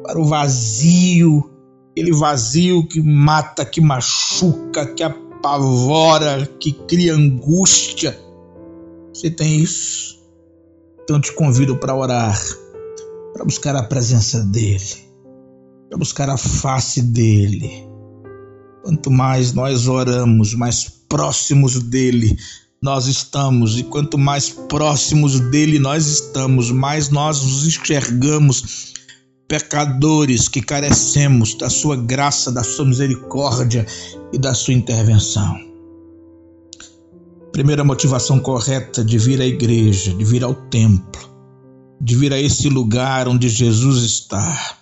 para 0.04 0.20
o 0.20 0.26
vazio, 0.26 1.50
aquele 1.92 2.12
vazio 2.14 2.88
que 2.88 3.02
mata, 3.02 3.66
que 3.66 3.82
machuca, 3.82 4.86
que 4.86 5.04
apavora, 5.04 6.46
que 6.60 6.72
cria 6.72 7.14
angústia. 7.14 8.18
Você 9.14 9.30
tem 9.30 9.60
isso? 9.60 10.20
Então 11.04 11.20
te 11.20 11.34
convido 11.34 11.76
para 11.78 11.96
orar, 11.96 12.40
para 13.34 13.44
buscar 13.44 13.76
a 13.76 13.84
presença 13.84 14.44
dEle, 14.46 15.10
para 15.90 15.98
buscar 15.98 16.30
a 16.30 16.38
face 16.38 17.02
dEle. 17.02 17.88
Quanto 18.84 19.12
mais 19.12 19.54
nós 19.54 19.88
oramos, 19.88 20.54
mais 20.54 20.88
próximos 21.10 21.82
dEle 21.84 22.38
nós 22.82 23.08
estamos, 23.08 23.78
e 23.78 23.84
quanto 23.84 24.18
mais 24.18 24.50
próximos 24.50 25.40
dele 25.40 25.80
nós 25.80 26.08
estamos, 26.08 26.72
mais 26.72 27.10
nós 27.10 27.42
nos 27.42 27.68
enxergamos 27.68 28.94
pecadores 29.48 30.48
que 30.48 30.62
carecemos 30.62 31.56
da 31.56 31.70
sua 31.70 31.98
graça, 31.98 32.52
da 32.52 32.64
sua 32.64 32.86
misericórdia 32.86 33.86
e 34.32 34.38
da 34.38 34.54
sua 34.54 34.74
intervenção. 34.74 35.58
Primeira 37.52 37.84
motivação 37.84 38.40
correta 38.40 39.04
de 39.04 39.18
vir 39.18 39.42
à 39.42 39.46
igreja, 39.46 40.14
de 40.14 40.24
vir 40.24 40.44
ao 40.44 40.54
templo, 40.54 41.30
de 42.00 42.16
vir 42.16 42.32
a 42.32 42.40
esse 42.40 42.70
lugar 42.70 43.28
onde 43.28 43.50
Jesus 43.50 44.04
está, 44.04 44.78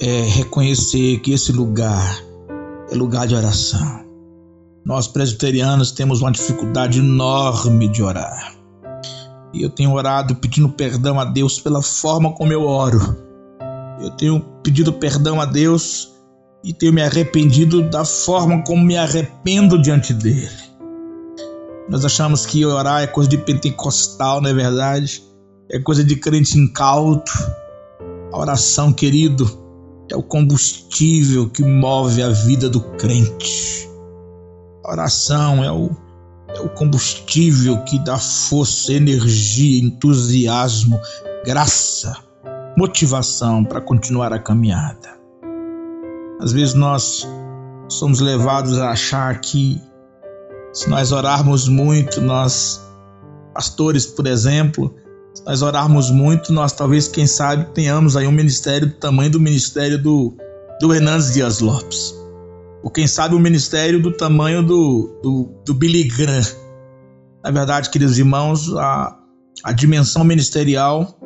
é 0.00 0.22
reconhecer 0.22 1.18
que 1.18 1.32
esse 1.32 1.52
lugar 1.52 2.24
é 2.90 2.94
lugar 2.94 3.26
de 3.26 3.34
oração. 3.34 4.09
Nós 4.90 5.08
presbiterianos 5.08 5.90
temos 5.92 6.20
uma 6.20 6.30
dificuldade 6.30 6.98
enorme 6.98 7.88
de 7.88 8.02
orar. 8.02 8.54
E 9.54 9.62
eu 9.62 9.70
tenho 9.70 9.94
orado 9.94 10.36
pedindo 10.36 10.68
perdão 10.68 11.18
a 11.18 11.24
Deus 11.24 11.58
pela 11.58 11.80
forma 11.80 12.34
como 12.34 12.52
eu 12.52 12.66
oro 12.66 13.30
eu 14.00 14.10
tenho 14.10 14.40
pedido 14.62 14.94
perdão 14.94 15.40
a 15.40 15.44
Deus 15.44 16.10
e 16.64 16.72
tenho 16.72 16.92
me 16.92 17.02
arrependido 17.02 17.82
da 17.90 18.04
forma 18.04 18.64
como 18.64 18.82
me 18.82 18.96
arrependo 18.96 19.80
diante 19.80 20.14
dele. 20.14 20.48
Nós 21.88 22.04
achamos 22.04 22.46
que 22.46 22.64
orar 22.64 23.02
é 23.02 23.06
coisa 23.06 23.28
de 23.28 23.36
pentecostal, 23.36 24.40
não 24.40 24.48
é 24.48 24.54
verdade? 24.54 25.22
É 25.70 25.78
coisa 25.78 26.02
de 26.02 26.16
crente 26.16 26.58
incauto. 26.58 27.30
A 28.32 28.38
oração, 28.38 28.92
querido, 28.92 29.50
é 30.10 30.16
o 30.16 30.22
combustível 30.22 31.50
que 31.50 31.62
move 31.62 32.22
a 32.22 32.30
vida 32.30 32.70
do 32.70 32.80
crente. 32.92 33.89
A 34.84 34.92
oração 34.92 35.62
é 35.62 35.70
o, 35.70 35.90
é 36.48 36.60
o 36.60 36.68
combustível 36.70 37.82
que 37.84 37.98
dá 38.04 38.18
força, 38.18 38.92
energia, 38.92 39.84
entusiasmo, 39.84 41.00
graça 41.44 42.30
motivação 42.76 43.64
para 43.64 43.80
continuar 43.80 44.32
a 44.32 44.38
caminhada. 44.38 45.18
Às 46.40 46.52
vezes 46.52 46.74
nós 46.74 47.28
somos 47.88 48.20
levados 48.20 48.78
a 48.78 48.90
achar 48.90 49.40
que 49.40 49.80
se 50.72 50.88
nós 50.88 51.12
orarmos 51.12 51.68
muito, 51.68 52.20
nós, 52.20 52.80
pastores, 53.52 54.06
por 54.06 54.26
exemplo, 54.26 54.94
se 55.34 55.44
nós 55.44 55.62
orarmos 55.62 56.10
muito, 56.10 56.52
nós 56.52 56.72
talvez, 56.72 57.08
quem 57.08 57.26
sabe, 57.26 57.66
tenhamos 57.74 58.16
aí 58.16 58.26
um 58.26 58.32
ministério 58.32 58.88
do 58.88 58.94
tamanho 58.94 59.30
do 59.30 59.40
ministério 59.40 60.00
do, 60.02 60.34
do 60.80 60.94
Hernandes 60.94 61.34
Dias 61.34 61.60
Lopes. 61.60 62.14
Ou 62.82 62.90
quem 62.90 63.06
sabe 63.06 63.34
um 63.34 63.38
ministério 63.38 64.00
do 64.00 64.12
tamanho 64.12 64.62
do, 64.62 65.20
do, 65.22 65.62
do 65.64 65.74
Billy 65.74 66.04
Graham. 66.04 66.42
Na 67.42 67.50
verdade, 67.50 67.90
queridos 67.90 68.18
irmãos, 68.18 68.74
a, 68.76 69.16
a 69.64 69.72
dimensão 69.72 70.24
ministerial 70.24 71.18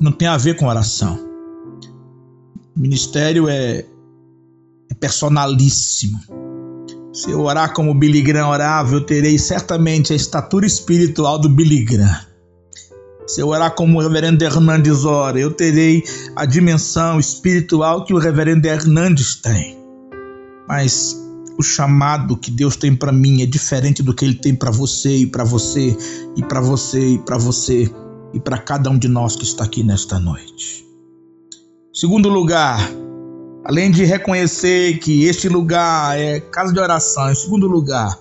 não 0.00 0.12
tem 0.12 0.28
a 0.28 0.36
ver 0.36 0.56
com 0.56 0.66
oração. 0.66 1.18
O 2.76 2.80
ministério 2.80 3.48
é, 3.48 3.84
é 4.90 4.94
personalíssimo. 4.98 6.18
Se 7.12 7.30
eu 7.30 7.40
orar 7.42 7.72
como 7.72 7.94
Billy 7.94 8.22
Graham 8.22 8.48
orava, 8.48 8.94
eu 8.94 9.00
terei 9.00 9.38
certamente 9.38 10.12
a 10.12 10.16
estatura 10.16 10.66
espiritual 10.66 11.38
do 11.38 11.48
Billy 11.48 11.84
Graham. 11.84 12.34
Se 13.26 13.40
eu 13.40 13.48
orar 13.48 13.74
como 13.74 13.98
o 13.98 14.02
reverendo 14.02 14.44
Hernandes 14.44 15.04
ora, 15.04 15.38
eu 15.38 15.50
terei 15.50 16.02
a 16.36 16.44
dimensão 16.44 17.18
espiritual 17.18 18.04
que 18.04 18.12
o 18.12 18.18
reverendo 18.18 18.66
Hernandes 18.66 19.36
tem. 19.36 19.83
Mas 20.68 21.16
o 21.58 21.62
chamado 21.62 22.36
que 22.36 22.50
Deus 22.50 22.76
tem 22.76 22.94
para 22.94 23.12
mim 23.12 23.42
é 23.42 23.46
diferente 23.46 24.02
do 24.02 24.14
que 24.14 24.24
ele 24.24 24.34
tem 24.34 24.54
para 24.54 24.70
você 24.70 25.18
e 25.18 25.26
para 25.26 25.44
você 25.44 25.96
e 26.36 26.42
para 26.42 26.60
você 26.60 27.14
e 27.14 27.18
para 27.18 27.38
você 27.38 27.90
e 28.32 28.40
para 28.40 28.58
cada 28.58 28.90
um 28.90 28.98
de 28.98 29.08
nós 29.08 29.36
que 29.36 29.44
está 29.44 29.64
aqui 29.64 29.82
nesta 29.82 30.18
noite. 30.18 30.84
Segundo 31.92 32.28
lugar, 32.28 32.80
além 33.64 33.90
de 33.90 34.04
reconhecer 34.04 34.98
que 34.98 35.24
este 35.24 35.48
lugar 35.48 36.18
é 36.18 36.40
casa 36.40 36.72
de 36.72 36.80
oração, 36.80 37.30
em 37.30 37.34
segundo 37.34 37.68
lugar, 37.68 38.18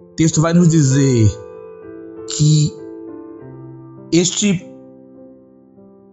o 0.00 0.14
texto 0.16 0.40
vai 0.40 0.54
nos 0.54 0.68
dizer 0.68 1.28
que 2.36 2.72
este 4.10 4.64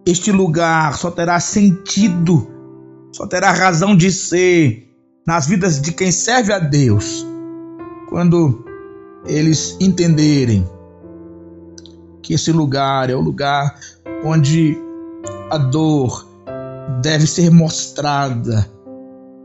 este 0.06 0.30
lugar 0.30 0.94
só 0.98 1.10
terá 1.10 1.40
sentido, 1.40 2.46
só 3.10 3.26
terá 3.26 3.50
razão 3.50 3.96
de 3.96 4.12
ser 4.12 4.93
nas 5.26 5.46
vidas 5.46 5.80
de 5.80 5.92
quem 5.92 6.12
serve 6.12 6.52
a 6.52 6.58
Deus 6.58 7.26
quando 8.08 8.64
eles 9.26 9.76
entenderem 9.80 10.68
que 12.22 12.34
esse 12.34 12.52
lugar 12.52 13.08
é 13.10 13.14
o 13.14 13.20
lugar 13.20 13.78
onde 14.24 14.78
a 15.50 15.58
dor 15.58 16.26
deve 17.02 17.26
ser 17.26 17.50
mostrada 17.50 18.70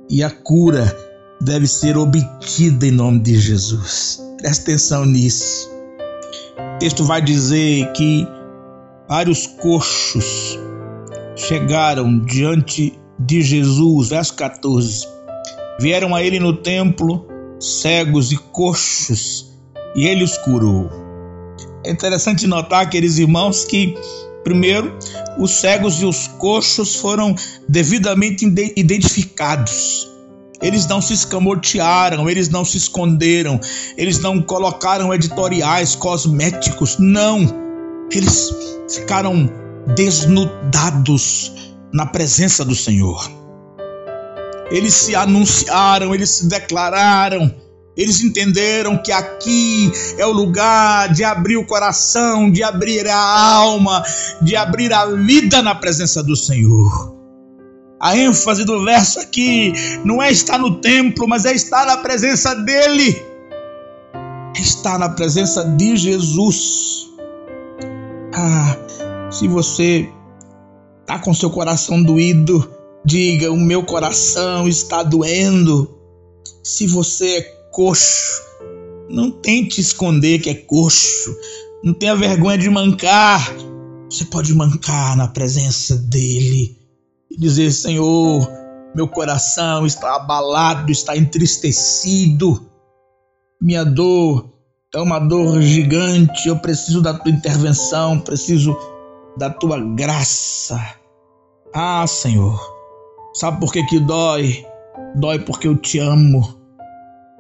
e 0.10 0.24
a 0.24 0.30
cura 0.30 0.96
deve 1.42 1.68
ser 1.68 1.98
obtida 1.98 2.86
em 2.86 2.92
nome 2.92 3.20
de 3.20 3.40
Jesus. 3.40 4.22
Presta 4.38 4.64
atenção 4.64 5.06
nisso. 5.06 5.70
O 6.76 6.80
texto 6.80 7.04
vai 7.04 7.22
dizer 7.22 7.92
que 7.94 8.28
vários 9.08 9.48
coxos 9.48 10.58
chegaram 11.36 12.20
diante 12.20 13.00
de 13.20 13.42
Jesus, 13.42 14.10
verso 14.10 14.36
14. 14.36 15.19
Vieram 15.80 16.16
a 16.16 16.24
ele 16.24 16.40
no 16.40 16.54
templo 16.54 17.26
cegos 17.60 18.32
e 18.32 18.38
coxos, 18.38 19.52
e 19.96 20.08
ele 20.08 20.24
os 20.24 20.38
curou. 20.38 20.90
É 21.86 21.92
interessante 21.92 22.46
notar, 22.48 22.90
queridos 22.90 23.20
irmãos, 23.20 23.66
que 23.66 23.96
Primeiro, 24.44 24.98
os 25.38 25.52
cegos 25.52 26.02
e 26.02 26.06
os 26.06 26.28
coxos 26.28 26.96
foram 26.96 27.36
devidamente 27.68 28.46
identificados. 28.76 30.08
Eles 30.62 30.88
não 30.88 31.02
se 31.02 31.14
escamotearam, 31.14 32.30
eles 32.30 32.50
não 32.50 32.66
se 32.66 32.78
esconderam, 32.78 33.60
eles 33.98 34.20
não 34.20 34.42
colocaram 34.42 35.14
editoriais 35.14 35.96
cosméticos, 35.96 36.98
não. 37.00 37.46
Eles 38.12 38.54
ficaram 38.92 39.50
desnudados 39.96 41.54
na 41.94 42.06
presença 42.06 42.66
do 42.66 42.76
Senhor. 42.76 43.39
Eles 44.72 44.94
se 44.94 45.16
anunciaram, 45.16 46.14
eles 46.14 46.30
se 46.30 46.48
declararam, 46.48 47.54
eles 48.00 48.22
entenderam 48.22 48.98
que 48.98 49.12
aqui 49.12 49.92
é 50.18 50.26
o 50.26 50.32
lugar 50.32 51.12
de 51.12 51.24
abrir 51.24 51.58
o 51.58 51.66
coração, 51.66 52.50
de 52.50 52.64
abrir 52.64 53.08
a 53.08 53.18
alma, 53.18 54.04
de 54.42 54.56
abrir 54.56 54.94
a 54.94 55.06
vida 55.06 55.62
na 55.62 55.76
presença 55.76 56.24
do 56.24 56.36
Senhor. 56.36 57.18
A 58.00 58.16
ênfase 58.16 58.64
do 58.64 58.86
verso 58.86 59.20
aqui 59.20 59.74
não 60.06 60.24
é 60.24 60.32
estar 60.32 60.58
no 60.58 60.80
templo, 60.80 61.28
mas 61.28 61.44
é 61.44 61.52
estar 61.52 61.86
na 61.86 61.98
presença 61.98 62.56
dele. 62.56 63.22
É 64.56 64.62
estar 64.62 64.98
na 64.98 65.10
presença 65.10 65.66
de 65.66 65.98
Jesus. 65.98 67.10
Ah, 68.34 68.78
se 69.30 69.46
você 69.50 70.10
está 71.02 71.20
com 71.20 71.34
seu 71.34 71.50
coração 71.50 72.02
doído, 72.02 72.79
diga: 73.10 73.52
O 73.52 73.58
meu 73.58 73.84
coração 73.84 74.68
está 74.68 75.02
doendo. 75.02 75.98
Se 76.64 76.86
você 76.86 77.38
é 77.38 77.42
coxo. 77.72 78.48
Não 79.10 79.32
tente 79.32 79.82
esconder 79.82 80.40
que 80.40 80.52
é 80.52 80.54
coxo. 80.54 81.36
Não 81.84 81.94
tenha 81.94 82.16
vergonha 82.16 82.58
de 82.58 82.70
mancar. 82.70 83.52
Você 84.10 84.26
pode 84.26 84.54
mancar 84.54 85.18
na 85.18 85.28
presença 85.28 85.96
dele 85.96 86.78
e 87.32 87.38
dizer: 87.40 87.72
Senhor, 87.72 88.48
meu 88.96 89.08
coração 89.08 89.86
está 89.86 90.16
abalado, 90.16 90.92
está 90.92 91.18
entristecido. 91.18 92.70
Minha 93.60 93.84
dor 93.84 94.54
é 94.94 95.02
uma 95.02 95.20
dor 95.20 95.62
gigante. 95.62 96.48
Eu 96.48 96.60
preciso 96.60 97.02
da 97.02 97.14
tua 97.14 97.32
intervenção, 97.32 98.20
preciso 98.20 98.78
da 99.36 99.50
tua 99.50 99.80
graça. 99.80 100.80
Ah, 101.74 102.06
Senhor, 102.08 102.79
sabe 103.40 103.60
por 103.62 103.72
que, 103.72 103.84
que 103.86 104.00
dói? 104.02 104.66
Dói 105.16 105.40
porque 105.40 105.68
eu 105.68 105.78
te 105.78 105.98
amo. 105.98 106.60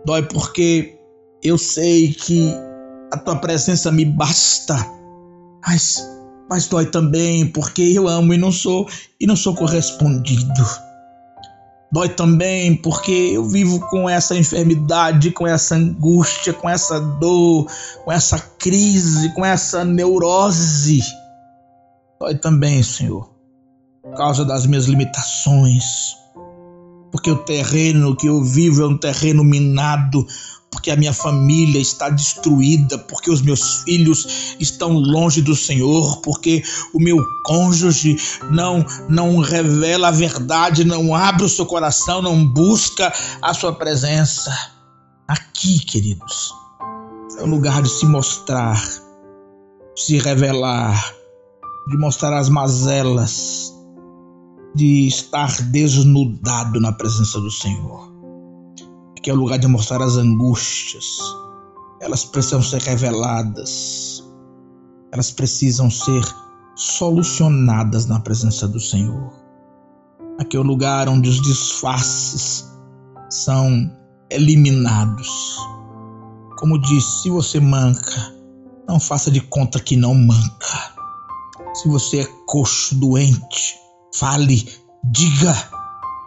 Dói 0.06 0.24
porque 0.24 0.98
eu 1.44 1.58
sei 1.58 2.14
que 2.14 2.54
a 3.12 3.18
tua 3.18 3.36
presença 3.36 3.92
me 3.92 4.06
basta. 4.06 4.76
Mas, 5.68 6.02
mas 6.50 6.68
dói 6.68 6.86
também 6.86 7.52
porque 7.52 7.82
eu 7.82 8.08
amo 8.08 8.34
e 8.34 8.38
não 8.38 8.52
sou 8.52 8.88
e 9.20 9.28
não 9.28 9.36
sou 9.36 9.54
correspondido. 9.54 10.66
Dói 11.92 12.08
também 12.08 12.78
porque 12.78 13.12
eu 13.34 13.44
vivo 13.44 13.80
com 13.90 14.10
essa 14.10 14.38
enfermidade, 14.38 15.32
com 15.32 15.46
essa 15.46 15.76
angústia, 15.76 16.54
com 16.54 16.70
essa 16.70 17.00
dor, 17.00 17.66
com 18.06 18.12
essa 18.12 18.40
crise, 18.58 19.34
com 19.34 19.44
essa 19.44 19.84
neurose. 19.84 21.02
Dói 22.22 22.36
também, 22.36 22.84
Senhor, 22.84 23.29
por 24.02 24.16
causa 24.16 24.46
das 24.46 24.66
minhas 24.66 24.86
limitações 24.86 26.20
porque 27.12 27.32
o 27.32 27.38
terreno 27.38 28.16
que 28.16 28.28
eu 28.28 28.44
vivo 28.44 28.84
é 28.84 28.88
um 28.88 28.98
terreno 28.98 29.44
minado, 29.44 30.26
porque 30.72 30.92
a 30.92 30.96
minha 30.96 31.14
família 31.14 31.82
está 31.82 32.10
destruída, 32.10 32.98
porque 32.98 33.32
os 33.32 33.42
meus 33.42 33.82
filhos 33.84 34.56
estão 34.60 34.94
longe 34.94 35.42
do 35.42 35.56
Senhor, 35.56 36.22
porque 36.22 36.64
o 36.94 37.00
meu 37.00 37.18
cônjuge 37.44 38.18
não 38.52 38.86
não 39.10 39.40
revela 39.40 40.10
a 40.10 40.12
verdade, 40.12 40.84
não 40.84 41.16
abre 41.16 41.44
o 41.44 41.50
seu 41.50 41.66
coração, 41.66 42.22
não 42.22 42.46
busca 42.46 43.12
a 43.42 43.54
sua 43.54 43.74
presença. 43.74 44.56
Aqui, 45.28 45.80
queridos, 45.80 46.54
é 47.40 47.44
o 47.44 47.48
lugar 47.48 47.82
de 47.82 47.90
se 47.90 48.06
mostrar, 48.06 48.82
de 49.96 50.02
se 50.02 50.18
revelar, 50.20 51.14
de 51.88 51.98
mostrar 51.98 52.38
as 52.38 52.50
mazelas, 52.50 53.74
de 54.76 55.08
estar 55.08 55.50
desnudado 55.64 56.80
na 56.80 56.92
presença 56.92 57.40
do 57.40 57.52
Senhor. 57.52 58.12
Aqui 59.18 59.30
é 59.30 59.34
o 59.34 59.38
lugar 59.38 59.60
de 59.60 59.68
mostrar 59.68 60.02
as 60.02 60.16
angústias. 60.16 61.06
Elas 62.02 62.24
precisam 62.24 62.62
ser 62.62 62.82
reveladas. 62.82 64.24
Elas 65.12 65.32
precisam 65.32 65.90
ser 65.90 66.24
solucionadas 66.76 68.06
na 68.06 68.20
presença 68.20 68.68
do 68.68 68.80
Senhor. 68.80 69.34
Aqui 70.40 70.56
é 70.56 70.60
o 70.60 70.64
lugar 70.64 71.10
onde 71.10 71.28
os 71.30 71.42
disfarces 71.42 72.66
são 73.30 73.92
eliminados. 74.30 75.58
Como 76.58 76.80
disse, 76.80 77.24
se 77.24 77.30
você 77.30 77.60
manca, 77.60 78.34
não 78.88 79.00
faça 79.00 79.30
de 79.30 79.42
conta 79.42 79.80
que 79.80 79.98
não 79.98 80.16
manca. 80.16 80.94
Se 81.74 81.88
você 81.88 82.22
é 82.22 82.28
coxo, 82.46 82.96
doente, 82.96 83.76
Fale, 84.14 84.68
diga. 85.04 85.56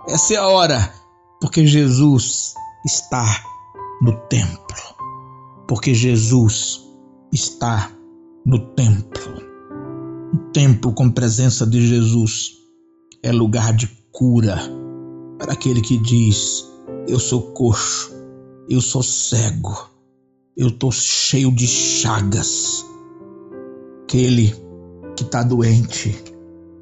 Essa 0.08 0.34
é 0.34 0.36
a 0.36 0.46
hora, 0.46 0.92
porque 1.40 1.66
Jesus 1.66 2.54
está 2.84 3.24
no 4.02 4.16
templo. 4.28 4.76
Porque 5.68 5.94
Jesus 5.94 6.80
está 7.32 7.90
no 8.44 8.58
templo. 8.74 9.42
O 10.34 10.38
templo 10.52 10.92
com 10.92 11.10
presença 11.10 11.66
de 11.66 11.86
Jesus 11.86 12.52
é 13.22 13.30
lugar 13.30 13.72
de 13.72 13.86
cura 14.10 14.58
para 15.38 15.52
aquele 15.52 15.80
que 15.80 15.98
diz: 15.98 16.64
Eu 17.08 17.18
sou 17.18 17.52
coxo, 17.52 18.12
eu 18.68 18.80
sou 18.80 19.02
cego, 19.02 19.90
eu 20.56 20.68
estou 20.68 20.90
cheio 20.90 21.50
de 21.52 21.66
chagas. 21.66 22.84
Aquele 24.04 24.54
que 25.16 25.22
está 25.22 25.42
doente, 25.42 26.22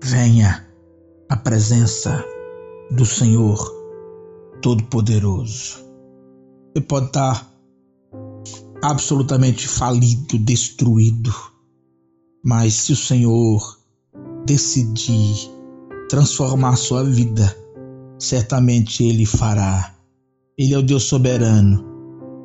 venha 0.03 0.70
a 1.31 1.37
presença 1.37 2.25
do 2.91 3.07
Senhor 3.07 3.57
Todo-Poderoso. 4.61 5.79
Você 6.75 6.83
pode 6.83 7.07
estar 7.07 7.49
absolutamente 8.83 9.69
falido, 9.69 10.37
destruído, 10.41 11.33
mas 12.45 12.75
se 12.75 12.93
o 12.93 12.97
Senhor 12.97 13.79
decidir 14.45 15.49
transformar 16.09 16.75
sua 16.75 17.05
vida, 17.05 17.57
certamente 18.19 19.05
Ele 19.05 19.25
fará. 19.25 19.95
Ele 20.59 20.75
é 20.75 20.79
o 20.79 20.83
Deus 20.83 21.05
soberano 21.05 21.85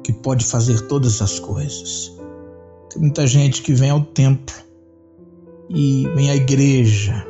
que 0.04 0.14
pode 0.14 0.46
fazer 0.46 0.82
todas 0.82 1.24
as 1.24 1.40
coisas. 1.40 2.16
Tem 2.92 3.02
muita 3.02 3.26
gente 3.26 3.64
que 3.64 3.74
vem 3.74 3.90
ao 3.90 4.06
templo 4.06 4.56
e 5.72 6.08
vem 6.14 6.30
à 6.30 6.36
igreja, 6.36 7.26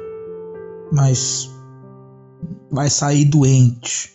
mas 0.95 1.51
vai 2.71 2.89
sair 2.89 3.25
doente, 3.25 4.13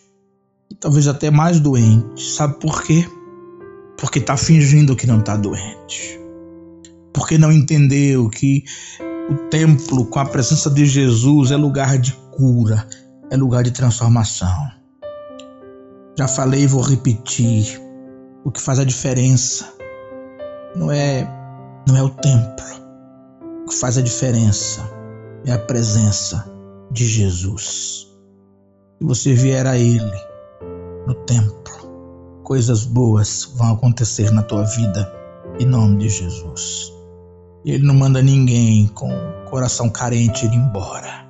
e 0.69 0.75
talvez 0.75 1.07
até 1.07 1.29
mais 1.29 1.59
doente. 1.59 2.23
Sabe 2.23 2.59
por 2.59 2.83
quê? 2.83 3.07
Porque 3.97 4.17
está 4.17 4.35
fingindo 4.35 4.95
que 4.95 5.05
não 5.05 5.19
está 5.19 5.37
doente. 5.37 6.19
Porque 7.13 7.37
não 7.37 7.51
entendeu 7.51 8.29
que 8.29 8.63
o 9.29 9.35
templo 9.49 10.05
com 10.05 10.19
a 10.19 10.25
presença 10.25 10.71
de 10.71 10.85
Jesus 10.85 11.51
é 11.51 11.55
lugar 11.55 11.99
de 11.99 12.13
cura, 12.31 12.87
é 13.29 13.37
lugar 13.37 13.63
de 13.63 13.71
transformação. 13.71 14.71
Já 16.17 16.27
falei 16.27 16.63
e 16.63 16.67
vou 16.67 16.81
repetir. 16.81 17.79
O 18.43 18.51
que 18.51 18.59
faz 18.59 18.79
a 18.79 18.83
diferença 18.83 19.71
não 20.75 20.91
é 20.91 21.29
não 21.87 21.95
é 21.95 22.01
o 22.01 22.09
templo. 22.09 22.65
O 23.63 23.69
que 23.69 23.75
faz 23.75 23.99
a 23.99 24.01
diferença 24.01 24.81
é 25.45 25.51
a 25.51 25.59
presença 25.59 26.50
de 26.91 27.07
Jesus. 27.07 28.07
Se 28.99 29.07
você 29.07 29.33
vier 29.33 29.65
a 29.65 29.77
ele 29.77 30.21
no 31.07 31.13
templo, 31.25 32.41
coisas 32.43 32.85
boas 32.85 33.53
vão 33.55 33.73
acontecer 33.73 34.29
na 34.31 34.43
tua 34.43 34.63
vida 34.63 35.11
em 35.59 35.65
nome 35.65 35.99
de 35.99 36.09
Jesus. 36.09 36.91
Ele 37.65 37.85
não 37.85 37.95
manda 37.95 38.21
ninguém 38.21 38.87
com 38.87 39.09
coração 39.49 39.89
carente 39.89 40.45
ir 40.45 40.53
embora. 40.53 41.25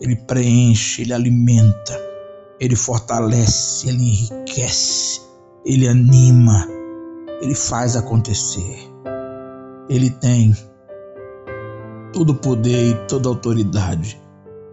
Ele 0.00 0.16
preenche, 0.16 1.02
ele 1.02 1.12
alimenta, 1.12 2.00
ele 2.58 2.76
fortalece, 2.76 3.88
ele 3.88 4.02
enriquece, 4.02 5.20
ele 5.64 5.88
anima, 5.88 6.66
ele 7.42 7.54
faz 7.54 7.96
acontecer. 7.96 8.78
Ele 9.88 10.10
tem 10.10 10.56
todo 12.12 12.30
o 12.30 12.36
poder 12.36 12.90
e 12.90 13.06
toda 13.06 13.28
a 13.28 13.32
autoridade 13.32 14.25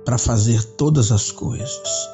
para 0.05 0.17
fazer 0.17 0.63
todas 0.75 1.11
as 1.11 1.31
coisas. 1.31 2.09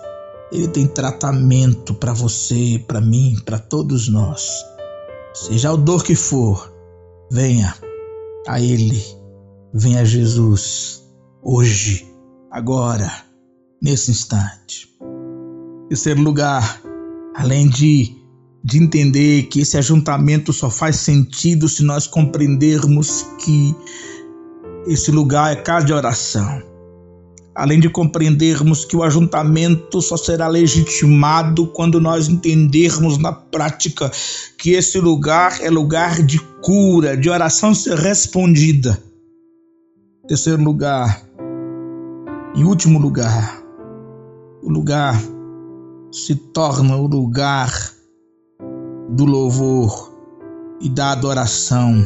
Ele 0.51 0.67
tem 0.67 0.87
tratamento 0.87 1.93
para 1.93 2.13
você, 2.13 2.83
para 2.87 2.99
mim, 2.99 3.39
para 3.45 3.59
todos 3.59 4.07
nós. 4.07 4.49
Seja 5.33 5.71
o 5.71 5.77
dor 5.77 6.03
que 6.03 6.15
for, 6.15 6.73
venha 7.31 7.75
a 8.47 8.59
Ele, 8.59 9.01
venha 9.73 10.01
a 10.01 10.05
Jesus, 10.05 11.03
hoje 11.43 12.11
agora, 12.51 13.11
nesse 13.81 14.11
instante. 14.11 14.89
Terceiro 15.87 16.21
lugar, 16.21 16.81
além 17.35 17.67
de, 17.67 18.15
de 18.63 18.77
entender 18.77 19.43
que 19.43 19.61
esse 19.61 19.77
ajuntamento 19.77 20.51
só 20.51 20.69
faz 20.69 20.97
sentido 20.97 21.69
se 21.69 21.83
nós 21.83 22.07
compreendermos 22.07 23.23
que 23.39 23.75
esse 24.87 25.11
lugar 25.11 25.53
é 25.53 25.55
casa 25.55 25.85
de 25.85 25.93
oração. 25.93 26.68
Além 27.59 27.77
de 27.77 27.89
compreendermos 27.89 28.85
que 28.85 28.95
o 28.95 29.03
ajuntamento 29.03 30.01
só 30.01 30.15
será 30.15 30.47
legitimado 30.47 31.67
quando 31.67 31.99
nós 31.99 32.29
entendermos 32.29 33.17
na 33.17 33.33
prática 33.33 34.09
que 34.57 34.71
esse 34.71 34.97
lugar 34.97 35.61
é 35.61 35.69
lugar 35.69 36.23
de 36.23 36.39
cura, 36.61 37.17
de 37.17 37.29
oração 37.29 37.75
ser 37.75 37.97
respondida. 37.97 38.97
Terceiro 40.25 40.63
lugar, 40.63 41.21
em 42.55 42.63
último 42.63 42.97
lugar, 42.97 43.61
o 44.63 44.71
lugar 44.71 45.21
se 46.13 46.35
torna 46.35 46.95
o 46.95 47.07
lugar 47.07 47.91
do 49.09 49.25
louvor 49.25 50.13
e 50.79 50.87
da 50.87 51.11
adoração 51.11 52.05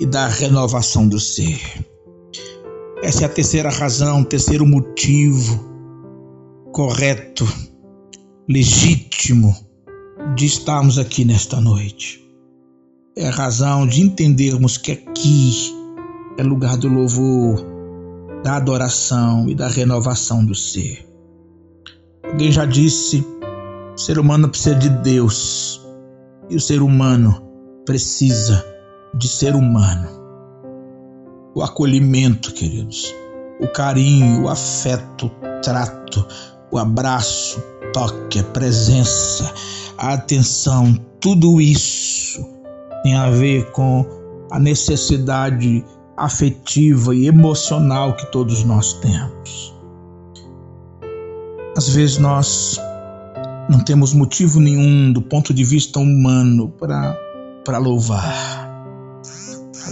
e 0.00 0.06
da 0.06 0.26
renovação 0.26 1.06
do 1.06 1.20
ser. 1.20 1.86
Essa 3.02 3.24
é 3.24 3.26
a 3.26 3.28
terceira 3.28 3.68
razão, 3.68 4.22
terceiro 4.22 4.64
motivo 4.64 5.72
correto, 6.72 7.44
legítimo 8.48 9.52
de 10.36 10.46
estarmos 10.46 11.00
aqui 11.00 11.24
nesta 11.24 11.60
noite. 11.60 12.24
É 13.16 13.26
a 13.26 13.32
razão 13.32 13.88
de 13.88 14.02
entendermos 14.02 14.78
que 14.78 14.92
aqui 14.92 15.52
é 16.38 16.44
lugar 16.44 16.76
do 16.76 16.86
louvor, 16.86 17.66
da 18.44 18.54
adoração 18.54 19.48
e 19.48 19.54
da 19.56 19.66
renovação 19.66 20.44
do 20.44 20.54
ser. 20.54 21.04
Alguém 22.22 22.52
já 22.52 22.64
disse: 22.64 23.26
o 23.94 23.98
ser 23.98 24.16
humano 24.16 24.48
precisa 24.48 24.76
de 24.76 24.88
Deus 24.88 25.84
e 26.48 26.54
o 26.54 26.60
ser 26.60 26.80
humano 26.80 27.42
precisa 27.84 28.64
de 29.12 29.26
ser 29.26 29.56
humano. 29.56 30.21
O 31.54 31.62
acolhimento, 31.62 32.52
queridos, 32.54 33.14
o 33.60 33.68
carinho, 33.68 34.44
o 34.44 34.48
afeto, 34.48 35.26
o 35.26 35.60
trato, 35.62 36.26
o 36.70 36.78
abraço, 36.78 37.60
o 37.60 37.92
toque, 37.92 38.38
a 38.38 38.44
presença, 38.44 39.52
a 39.98 40.14
atenção, 40.14 40.94
tudo 41.20 41.60
isso 41.60 42.44
tem 43.02 43.14
a 43.14 43.30
ver 43.30 43.70
com 43.72 44.06
a 44.50 44.58
necessidade 44.58 45.84
afetiva 46.16 47.14
e 47.14 47.26
emocional 47.26 48.14
que 48.16 48.30
todos 48.32 48.64
nós 48.64 48.94
temos. 48.94 49.74
Às 51.76 51.88
vezes 51.88 52.18
nós 52.18 52.80
não 53.68 53.80
temos 53.80 54.12
motivo 54.12 54.60
nenhum 54.60 55.12
do 55.12 55.22
ponto 55.22 55.54
de 55.54 55.64
vista 55.64 55.98
humano 55.98 56.72
para 56.78 57.78
louvar. 57.78 58.61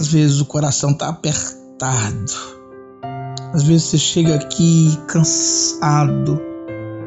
Às 0.01 0.07
vezes 0.07 0.41
o 0.41 0.45
coração 0.45 0.93
está 0.93 1.09
apertado. 1.09 2.33
Às 3.53 3.61
vezes 3.61 3.83
você 3.83 3.99
chega 3.99 4.33
aqui 4.33 4.97
cansado, 5.07 6.41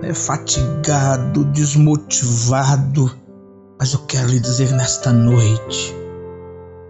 né, 0.00 0.14
fatigado, 0.14 1.44
desmotivado. 1.46 3.10
Mas 3.80 3.94
eu 3.94 3.98
quero 4.06 4.28
lhe 4.28 4.38
dizer 4.38 4.70
nesta 4.74 5.12
noite 5.12 5.92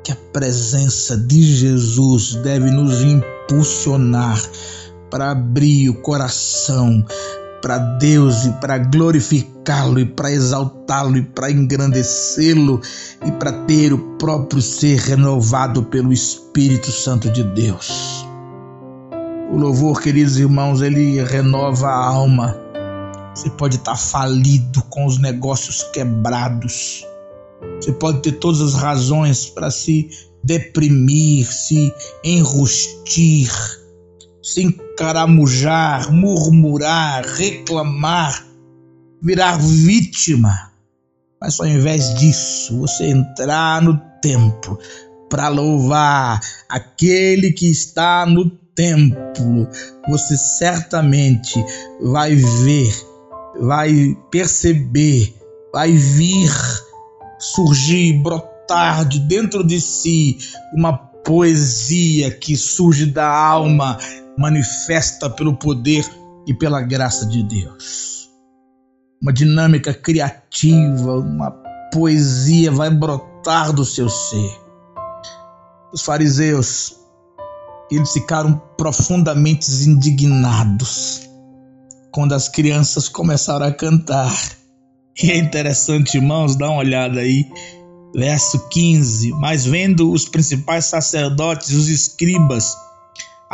que 0.04 0.12
a 0.12 0.16
presença 0.30 1.16
de 1.16 1.42
Jesus 1.42 2.34
deve 2.34 2.70
nos 2.70 3.00
impulsionar 3.00 4.38
para 5.10 5.30
abrir 5.30 5.88
o 5.88 6.02
coração 6.02 7.02
para 7.64 7.78
Deus 7.78 8.44
e 8.44 8.52
para 8.60 8.76
glorificá-lo 8.76 9.98
e 9.98 10.04
para 10.04 10.30
exaltá-lo 10.30 11.16
e 11.16 11.22
para 11.22 11.50
engrandecê-lo 11.50 12.78
e 13.24 13.32
para 13.32 13.52
ter 13.64 13.90
o 13.90 13.98
próprio 14.18 14.60
ser 14.60 14.98
renovado 14.98 15.82
pelo 15.84 16.12
Espírito 16.12 16.92
Santo 16.92 17.30
de 17.30 17.42
Deus. 17.54 18.26
O 19.50 19.56
louvor, 19.56 20.02
queridos 20.02 20.38
irmãos, 20.38 20.82
ele 20.82 21.24
renova 21.24 21.88
a 21.88 22.04
alma. 22.04 22.54
Você 23.34 23.48
pode 23.48 23.76
estar 23.76 23.96
falido 23.96 24.82
com 24.90 25.06
os 25.06 25.18
negócios 25.18 25.82
quebrados 25.84 27.02
você 27.80 27.92
pode 27.92 28.22
ter 28.22 28.32
todas 28.32 28.60
as 28.60 28.74
razões 28.74 29.46
para 29.46 29.70
se 29.70 30.08
deprimir, 30.42 31.50
se 31.52 31.92
enrustir, 32.22 33.50
se 34.44 34.60
encaramujar, 34.62 36.12
murmurar, 36.12 37.24
reclamar, 37.24 38.44
virar 39.22 39.58
vítima. 39.58 40.70
Mas 41.40 41.58
ao 41.58 41.66
invés 41.66 42.14
disso, 42.16 42.78
você 42.78 43.06
entrar 43.06 43.80
no 43.80 43.98
templo 44.20 44.78
para 45.30 45.48
louvar 45.48 46.38
aquele 46.68 47.52
que 47.52 47.70
está 47.70 48.26
no 48.26 48.50
templo, 48.74 49.66
você 50.10 50.36
certamente 50.36 51.64
vai 52.02 52.34
ver, 52.34 52.94
vai 53.62 54.14
perceber, 54.30 55.34
vai 55.72 55.90
vir 55.92 56.52
surgir, 57.38 58.22
brotar 58.22 59.06
de 59.08 59.20
dentro 59.20 59.64
de 59.64 59.80
si 59.80 60.36
uma 60.74 60.92
poesia 61.24 62.30
que 62.30 62.54
surge 62.56 63.06
da 63.06 63.26
alma, 63.26 63.98
manifesta 64.38 65.28
pelo 65.30 65.56
poder 65.56 66.04
e 66.46 66.54
pela 66.54 66.82
graça 66.82 67.26
de 67.26 67.42
Deus. 67.42 68.28
Uma 69.22 69.32
dinâmica 69.32 69.94
criativa, 69.94 71.18
uma 71.18 71.50
poesia 71.92 72.70
vai 72.70 72.90
brotar 72.90 73.72
do 73.72 73.84
seu 73.84 74.08
ser. 74.08 74.60
Os 75.92 76.02
fariseus, 76.02 76.96
eles 77.90 78.12
ficaram 78.12 78.60
profundamente 78.76 79.70
indignados 79.86 81.28
quando 82.12 82.32
as 82.34 82.48
crianças 82.48 83.08
começaram 83.08 83.66
a 83.66 83.72
cantar 83.72 84.32
E 85.22 85.30
é 85.30 85.36
interessante, 85.36 86.16
irmãos, 86.16 86.56
dá 86.56 86.68
uma 86.68 86.78
olhada 86.78 87.20
aí. 87.20 87.48
Verso 88.14 88.68
15: 88.68 89.32
Mas 89.32 89.64
vendo 89.64 90.10
os 90.10 90.28
principais 90.28 90.86
sacerdotes 90.86 91.70
os 91.70 91.88
escribas, 91.88 92.76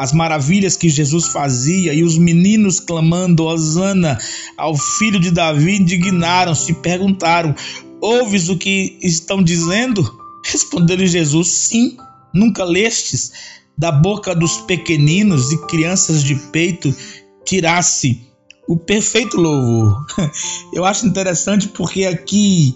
as 0.01 0.15
maravilhas 0.15 0.79
que 0.79 0.89
Jesus 0.89 1.27
fazia 1.27 1.93
e 1.93 2.03
os 2.03 2.17
meninos 2.17 2.81
clamando 2.81 3.45
Hosana 3.45 4.19
ao 4.57 4.75
filho 4.75 5.21
de 5.21 5.31
Davi 5.31 5.77
indignaram-se 5.77 6.73
e 6.73 6.75
perguntaram: 6.75 7.55
Ouves 8.01 8.49
o 8.49 8.57
que 8.57 8.99
estão 9.03 9.43
dizendo? 9.43 10.03
Respondeu-lhe 10.43 11.07
Jesus: 11.07 11.49
Sim, 11.49 11.99
nunca 12.33 12.65
lestes 12.65 13.31
da 13.77 13.93
boca 13.93 14.35
dos 14.35 14.57
pequeninos 14.63 15.53
e 15.53 15.67
crianças 15.67 16.25
de 16.25 16.35
peito 16.35 16.97
tirasse 17.45 18.23
o 18.67 18.79
perfeito 18.79 19.37
louvor. 19.37 20.07
Eu 20.73 20.87
acho 20.87 21.07
interessante 21.07 21.69
porque 21.69 22.07
aqui 22.07 22.75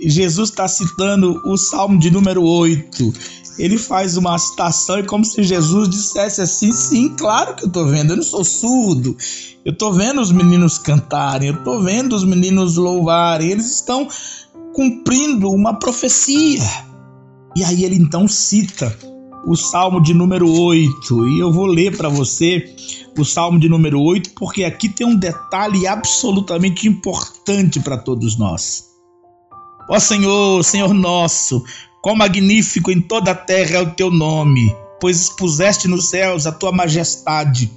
Jesus 0.00 0.50
está 0.50 0.66
citando 0.66 1.40
o 1.46 1.56
Salmo 1.56 2.00
de 2.00 2.10
número 2.10 2.42
8. 2.42 3.14
Ele 3.58 3.78
faz 3.78 4.16
uma 4.16 4.36
citação 4.38 4.98
e 4.98 5.04
como 5.04 5.24
se 5.24 5.42
Jesus 5.42 5.88
dissesse 5.88 6.40
assim: 6.40 6.72
sim, 6.72 7.10
claro 7.10 7.54
que 7.54 7.64
eu 7.64 7.68
estou 7.68 7.86
vendo, 7.86 8.10
eu 8.10 8.16
não 8.16 8.24
sou 8.24 8.44
surdo. 8.44 9.16
Eu 9.64 9.72
estou 9.72 9.92
vendo 9.92 10.20
os 10.20 10.32
meninos 10.32 10.76
cantarem, 10.78 11.48
eu 11.48 11.54
estou 11.54 11.82
vendo 11.82 12.14
os 12.14 12.24
meninos 12.24 12.76
louvarem, 12.76 13.50
eles 13.50 13.74
estão 13.76 14.08
cumprindo 14.74 15.50
uma 15.50 15.78
profecia. 15.78 16.62
E 17.56 17.64
aí 17.64 17.84
ele 17.84 17.96
então 17.96 18.26
cita 18.26 18.96
o 19.46 19.56
Salmo 19.56 20.02
de 20.02 20.12
número 20.12 20.50
8. 20.50 21.28
E 21.28 21.38
eu 21.38 21.52
vou 21.52 21.66
ler 21.66 21.96
para 21.96 22.08
você 22.08 22.74
o 23.16 23.24
Salmo 23.24 23.58
de 23.58 23.68
número 23.68 24.00
8, 24.00 24.30
porque 24.34 24.64
aqui 24.64 24.88
tem 24.88 25.06
um 25.06 25.16
detalhe 25.16 25.86
absolutamente 25.86 26.88
importante 26.88 27.80
para 27.80 27.96
todos 27.96 28.36
nós. 28.36 28.84
Ó 29.88 29.98
Senhor, 29.98 30.64
Senhor 30.64 30.92
nosso, 30.94 31.62
quão 32.04 32.14
magnífico 32.14 32.90
em 32.90 33.00
toda 33.00 33.30
a 33.30 33.34
terra 33.34 33.76
é 33.76 33.80
o 33.80 33.94
teu 33.94 34.10
nome, 34.10 34.76
pois 35.00 35.22
expuseste 35.22 35.88
nos 35.88 36.10
céus 36.10 36.46
a 36.46 36.52
tua 36.52 36.70
majestade. 36.70 37.72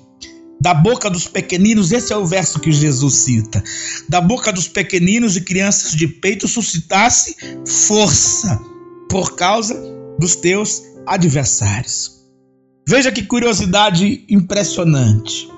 Da 0.59 0.73
boca 0.73 1.09
dos 1.09 1.29
pequeninos, 1.29 1.93
esse 1.93 2.11
é 2.11 2.17
o 2.17 2.25
verso 2.25 2.59
que 2.59 2.69
Jesus 2.69 3.13
cita. 3.13 3.63
Da 4.09 4.19
boca 4.19 4.51
dos 4.51 4.67
pequeninos 4.67 5.37
e 5.37 5.41
crianças 5.41 5.93
de 5.93 6.09
peito 6.09 6.45
suscitasse 6.45 7.37
força 7.65 8.59
por 9.09 9.37
causa 9.37 9.81
dos 10.19 10.35
teus 10.35 10.83
adversários. 11.05 12.17
Veja 12.85 13.13
que 13.13 13.23
curiosidade 13.23 14.25
impressionante. 14.27 15.49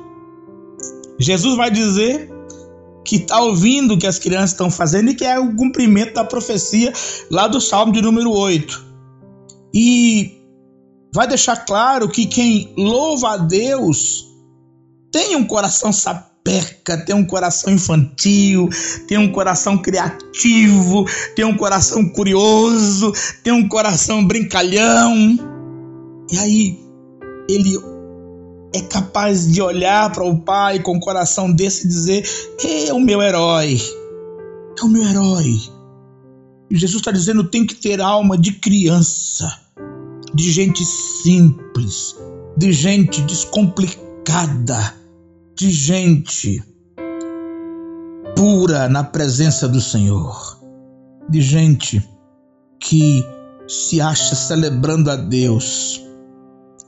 Jesus 1.19 1.58
vai 1.58 1.71
dizer 1.71 2.29
que 3.10 3.15
está 3.15 3.41
ouvindo 3.41 3.95
o 3.95 3.98
que 3.98 4.06
as 4.06 4.19
crianças 4.19 4.52
estão 4.52 4.69
fazendo 4.69 5.10
e 5.10 5.15
que 5.15 5.26
é 5.26 5.39
o 5.39 5.56
cumprimento 5.56 6.13
da 6.13 6.24
profecia 6.24 6.93
lá 7.32 7.48
do 7.48 7.60
Salmo 7.60 7.91
de 7.91 8.04
número 8.04 8.30
8. 8.32 8.86
E 9.74 10.38
vai 11.12 11.26
deixar 11.28 11.65
claro 11.65 12.08
que 12.08 12.28
quem 12.28 12.72
louva 12.78 13.32
a 13.32 13.38
Deus 13.38 14.28
tem 15.12 15.36
um 15.36 15.43
coração 15.43 15.91
sapeca, 15.91 17.04
tem 17.04 17.15
um 17.15 17.26
coração 17.26 17.74
infantil, 17.74 18.69
tem 19.08 19.17
um 19.17 19.32
coração 19.32 19.76
criativo, 19.80 21.04
tem 21.36 21.45
um 21.45 21.58
coração 21.58 22.08
curioso, 22.10 23.12
tem 23.43 23.52
um 23.52 23.67
coração 23.67 24.24
brincalhão. 24.24 25.36
E 26.32 26.38
aí 26.38 26.80
ele 27.50 27.76
é 28.73 28.82
capaz 28.82 29.51
de 29.51 29.62
olhar 29.62 30.12
para 30.12 30.23
o 30.23 30.39
pai 30.39 30.79
com 30.79 30.97
o 30.97 30.99
coração 30.99 31.51
desse 31.51 31.86
e 31.86 31.89
dizer: 31.89 32.29
é 32.88 32.93
o 32.93 32.99
meu 32.99 33.21
herói, 33.21 33.79
é 34.79 34.84
o 34.84 34.88
meu 34.88 35.03
herói. 35.03 35.60
E 36.69 36.77
Jesus 36.77 37.01
está 37.01 37.12
dizendo: 37.12 37.43
tem 37.43 37.65
que 37.65 37.75
ter 37.75 37.99
alma 37.99 38.38
de 38.38 38.53
criança, 38.53 39.51
de 40.34 40.51
gente 40.51 40.86
simples, 40.86 42.15
de 42.58 42.71
gente 42.71 43.21
descomplicada, 43.23 44.95
de 45.55 45.71
gente 45.71 46.63
pura 48.36 48.88
na 48.88 49.03
presença 49.03 49.67
do 49.67 49.82
Senhor, 49.82 50.60
de 51.27 51.41
gente 51.41 52.08
que 52.79 53.25
se 53.67 53.99
acha 53.99 54.36
celebrando 54.36 55.12
a 55.12 55.15
Deus 55.15 56.09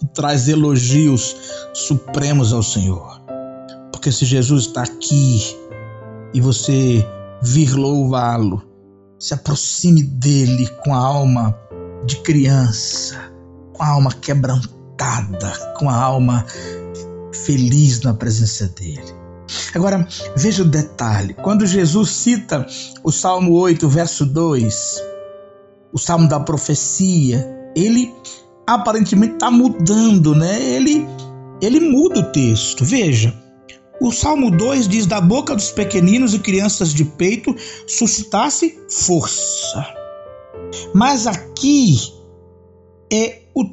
e 0.01 0.05
traz 0.07 0.47
elogios 0.47 1.35
supremos 1.73 2.53
ao 2.53 2.63
Senhor. 2.63 3.21
Porque 3.91 4.11
se 4.11 4.25
Jesus 4.25 4.65
está 4.65 4.83
aqui 4.83 5.41
e 6.33 6.41
você 6.41 7.05
vir 7.41 7.73
louvá-lo, 7.73 8.61
se 9.19 9.33
aproxime 9.33 10.01
dele 10.01 10.67
com 10.83 10.93
a 10.93 10.97
alma 10.97 11.55
de 12.05 12.17
criança, 12.17 13.31
com 13.73 13.83
a 13.83 13.87
alma 13.89 14.11
quebrantada, 14.11 15.75
com 15.77 15.89
a 15.89 15.95
alma 15.95 16.45
feliz 17.45 18.01
na 18.01 18.13
presença 18.13 18.67
dele. 18.67 19.13
Agora, 19.75 20.07
veja 20.35 20.63
o 20.63 20.65
detalhe: 20.67 21.33
quando 21.35 21.65
Jesus 21.65 22.09
cita 22.09 22.65
o 23.03 23.11
Salmo 23.11 23.53
8, 23.53 23.87
verso 23.87 24.25
2, 24.25 25.01
o 25.93 25.99
Salmo 25.99 26.27
da 26.27 26.39
profecia, 26.39 27.47
ele 27.75 28.13
aparentemente 28.67 29.33
está 29.33 29.51
mudando, 29.51 30.35
né? 30.35 30.61
Ele, 30.61 31.05
ele 31.61 31.79
muda 31.79 32.19
o 32.19 32.31
texto. 32.31 32.83
Veja, 32.85 33.33
o 34.01 34.11
Salmo 34.11 34.49
2 34.49 34.87
diz: 34.87 35.05
Da 35.05 35.21
boca 35.21 35.55
dos 35.55 35.71
pequeninos 35.71 36.33
e 36.33 36.39
crianças 36.39 36.93
de 36.93 37.05
peito 37.05 37.55
suscitasse 37.87 38.79
força. 38.89 39.85
Mas 40.93 41.27
aqui 41.27 41.97
é 43.11 43.41
o, 43.53 43.63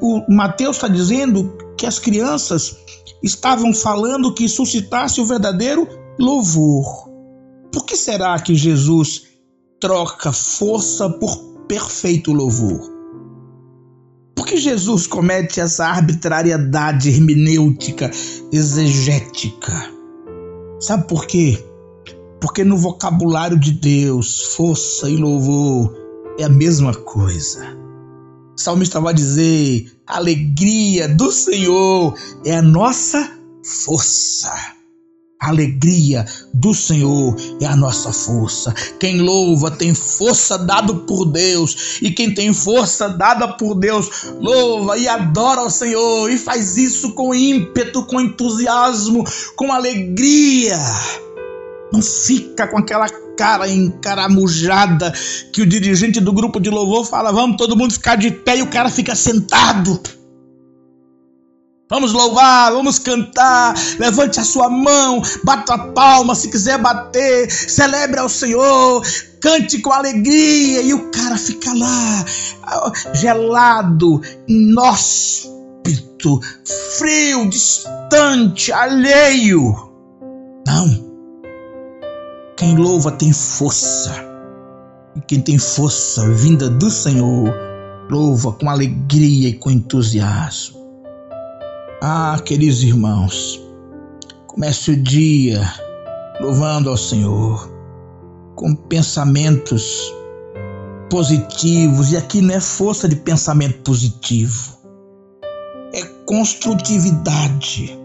o 0.00 0.32
Mateus 0.32 0.76
está 0.76 0.88
dizendo 0.88 1.56
que 1.78 1.86
as 1.86 1.98
crianças 1.98 2.76
estavam 3.22 3.72
falando 3.72 4.34
que 4.34 4.48
suscitasse 4.48 5.20
o 5.20 5.24
verdadeiro 5.24 5.88
louvor. 6.18 7.08
Por 7.72 7.86
que 7.86 7.96
será 7.96 8.38
que 8.38 8.54
Jesus 8.54 9.22
troca 9.80 10.32
força 10.32 11.08
por 11.08 11.34
perfeito 11.66 12.32
louvor? 12.32 13.01
Por 14.42 14.48
que 14.48 14.56
Jesus 14.56 15.06
comete 15.06 15.60
essa 15.60 15.86
arbitrariedade 15.86 17.08
hermenêutica, 17.08 18.10
exegética? 18.52 19.72
Sabe 20.80 21.06
por 21.06 21.26
quê? 21.28 21.64
Porque 22.40 22.64
no 22.64 22.76
vocabulário 22.76 23.56
de 23.56 23.70
Deus, 23.70 24.56
força 24.56 25.08
e 25.08 25.16
louvor 25.16 25.94
é 26.40 26.42
a 26.42 26.48
mesma 26.48 26.92
coisa. 26.92 27.64
O 28.58 28.60
salmista 28.60 29.00
vai 29.00 29.14
dizer: 29.14 29.92
a 30.08 30.16
alegria 30.16 31.08
do 31.08 31.30
Senhor 31.30 32.12
é 32.44 32.56
a 32.56 32.62
nossa 32.62 33.38
força. 33.62 34.52
A 35.42 35.48
alegria 35.48 36.24
do 36.54 36.72
Senhor 36.72 37.34
é 37.60 37.66
a 37.66 37.74
nossa 37.74 38.12
força. 38.12 38.72
Quem 39.00 39.20
louva 39.20 39.72
tem 39.72 39.92
força 39.92 40.56
dada 40.56 40.94
por 40.94 41.24
Deus, 41.24 41.98
e 42.00 42.12
quem 42.12 42.32
tem 42.32 42.54
força 42.54 43.08
dada 43.08 43.48
por 43.48 43.74
Deus 43.74 44.08
louva 44.40 44.96
e 44.96 45.08
adora 45.08 45.62
ao 45.62 45.68
Senhor 45.68 46.30
e 46.30 46.38
faz 46.38 46.76
isso 46.76 47.12
com 47.14 47.34
ímpeto, 47.34 48.06
com 48.06 48.20
entusiasmo, 48.20 49.24
com 49.56 49.72
alegria. 49.72 50.78
Não 51.92 52.00
fica 52.00 52.68
com 52.68 52.78
aquela 52.78 53.08
cara 53.36 53.68
encaramujada 53.68 55.12
que 55.52 55.60
o 55.60 55.66
dirigente 55.66 56.20
do 56.20 56.32
grupo 56.32 56.60
de 56.60 56.70
louvor 56.70 57.04
fala: 57.04 57.32
vamos 57.32 57.56
todo 57.56 57.76
mundo 57.76 57.92
ficar 57.92 58.14
de 58.14 58.30
pé 58.30 58.58
e 58.58 58.62
o 58.62 58.70
cara 58.70 58.88
fica 58.88 59.16
sentado. 59.16 60.00
Vamos 61.92 62.14
louvar, 62.14 62.72
vamos 62.72 62.98
cantar. 62.98 63.74
Levante 63.98 64.40
a 64.40 64.44
sua 64.44 64.70
mão, 64.70 65.20
bata 65.44 65.74
a 65.74 65.78
palma 65.88 66.34
se 66.34 66.48
quiser 66.48 66.78
bater. 66.78 67.50
Celebre 67.50 68.18
ao 68.18 68.30
Senhor, 68.30 69.02
cante 69.42 69.78
com 69.78 69.92
alegria. 69.92 70.80
E 70.80 70.94
o 70.94 71.10
cara 71.10 71.36
fica 71.36 71.70
lá, 71.74 72.24
gelado, 73.12 74.22
inóspito, 74.48 75.50
frio, 76.96 77.50
distante, 77.50 78.72
alheio. 78.72 79.74
Não. 80.66 81.12
Quem 82.56 82.74
louva 82.74 83.12
tem 83.12 83.34
força. 83.34 84.14
E 85.14 85.20
quem 85.20 85.42
tem 85.42 85.58
força 85.58 86.26
vinda 86.30 86.70
do 86.70 86.90
Senhor, 86.90 87.52
louva 88.08 88.50
com 88.52 88.70
alegria 88.70 89.50
e 89.50 89.58
com 89.58 89.70
entusiasmo. 89.70 90.81
Ah, 92.04 92.36
queridos 92.44 92.82
irmãos, 92.82 93.62
comece 94.48 94.90
o 94.90 94.96
dia 95.00 95.62
louvando 96.40 96.90
ao 96.90 96.96
Senhor 96.96 97.70
com 98.56 98.74
pensamentos 98.74 100.12
positivos, 101.08 102.10
e 102.10 102.16
aqui 102.16 102.40
não 102.40 102.56
é 102.56 102.58
força 102.60 103.08
de 103.08 103.14
pensamento 103.14 103.84
positivo, 103.84 104.76
é 105.94 106.02
construtividade, 106.26 107.96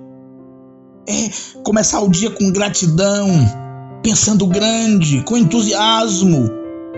é 1.09 1.31
começar 1.63 1.99
o 2.01 2.07
dia 2.07 2.29
com 2.29 2.51
gratidão, 2.51 3.27
pensando 4.03 4.45
grande, 4.45 5.23
com 5.23 5.35
entusiasmo. 5.35 6.51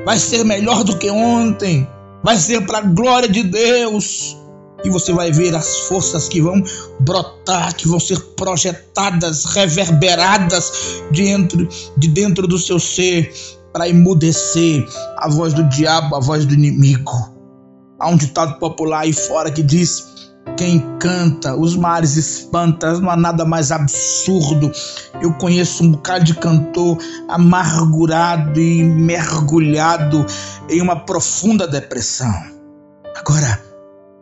Vai 0.03 0.19
ser 0.19 0.43
melhor 0.43 0.83
do 0.83 0.97
que 0.97 1.09
ontem, 1.09 1.88
vai 2.21 2.35
ser 2.35 2.65
para 2.65 2.79
a 2.79 2.81
glória 2.81 3.29
de 3.29 3.43
Deus. 3.43 4.35
E 4.83 4.89
você 4.89 5.11
vai 5.11 5.31
ver 5.31 5.55
as 5.55 5.79
forças 5.81 6.27
que 6.27 6.41
vão 6.41 6.63
brotar, 6.99 7.75
que 7.75 7.87
vão 7.87 7.99
ser 7.99 8.19
projetadas, 8.35 9.45
reverberadas 9.45 11.01
dentro, 11.11 11.67
de 11.97 12.07
dentro 12.07 12.47
do 12.47 12.57
seu 12.57 12.79
ser, 12.79 13.33
para 13.73 13.87
emudecer 13.87 14.87
a 15.17 15.29
voz 15.29 15.53
do 15.53 15.63
diabo, 15.69 16.15
a 16.15 16.19
voz 16.19 16.45
do 16.45 16.53
inimigo. 16.53 17.11
Há 17.99 18.09
um 18.09 18.17
ditado 18.17 18.57
popular 18.59 19.01
aí 19.01 19.13
fora 19.13 19.51
que 19.51 19.61
diz: 19.61 20.07
quem 20.57 20.79
canta, 20.99 21.55
os 21.55 21.75
mares 21.75 22.15
espanta, 22.15 22.99
não 22.99 23.09
há 23.09 23.15
nada 23.15 23.45
mais 23.45 23.71
absurdo. 23.71 24.71
Eu 25.21 25.33
conheço 25.33 25.83
um 25.83 25.91
bocado 25.91 26.25
de 26.25 26.33
cantor 26.35 26.97
amargurado 27.27 28.59
e 28.59 28.83
mergulhado 28.83 30.25
em 30.69 30.81
uma 30.81 31.05
profunda 31.05 31.67
depressão. 31.67 32.33
Agora, 33.15 33.68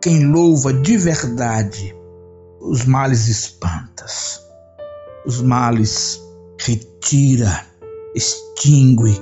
quem 0.01 0.25
louva 0.25 0.73
de 0.73 0.97
verdade, 0.97 1.95
os 2.62 2.86
males 2.86 3.27
espantas, 3.27 4.41
os 5.25 5.41
males 5.41 6.21
retira, 6.60 7.65
extingue 8.15 9.15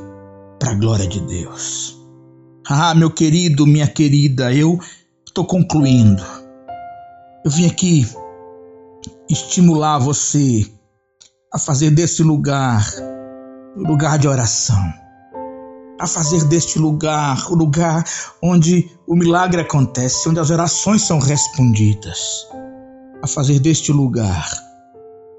para 0.60 0.72
a 0.72 0.76
glória 0.76 1.08
de 1.08 1.20
Deus. 1.22 1.98
Ah, 2.68 2.96
meu 2.96 3.12
querido, 3.12 3.68
minha 3.68 3.88
querida, 3.88 4.54
eu 4.54 4.80
estou 5.26 5.46
concluindo. 5.46 6.24
Eu 7.44 7.52
vim 7.52 7.68
aqui 7.68 8.08
estimular 9.30 10.00
você 10.00 10.66
a 11.54 11.60
fazer 11.60 11.92
desse 11.92 12.24
lugar 12.24 12.86
lugar 13.76 14.18
de 14.18 14.28
oração, 14.28 14.82
a 16.00 16.08
fazer 16.08 16.44
deste 16.46 16.78
lugar 16.78 17.52
o 17.52 17.56
lugar 17.56 18.04
onde 18.42 18.90
o 19.08 19.16
milagre 19.16 19.62
acontece, 19.62 20.28
onde 20.28 20.40
as 20.40 20.50
orações 20.50 21.04
são 21.04 21.20
respondidas, 21.20 22.48
a 23.24 23.28
fazer 23.28 23.60
deste 23.60 23.92
lugar 23.92 24.50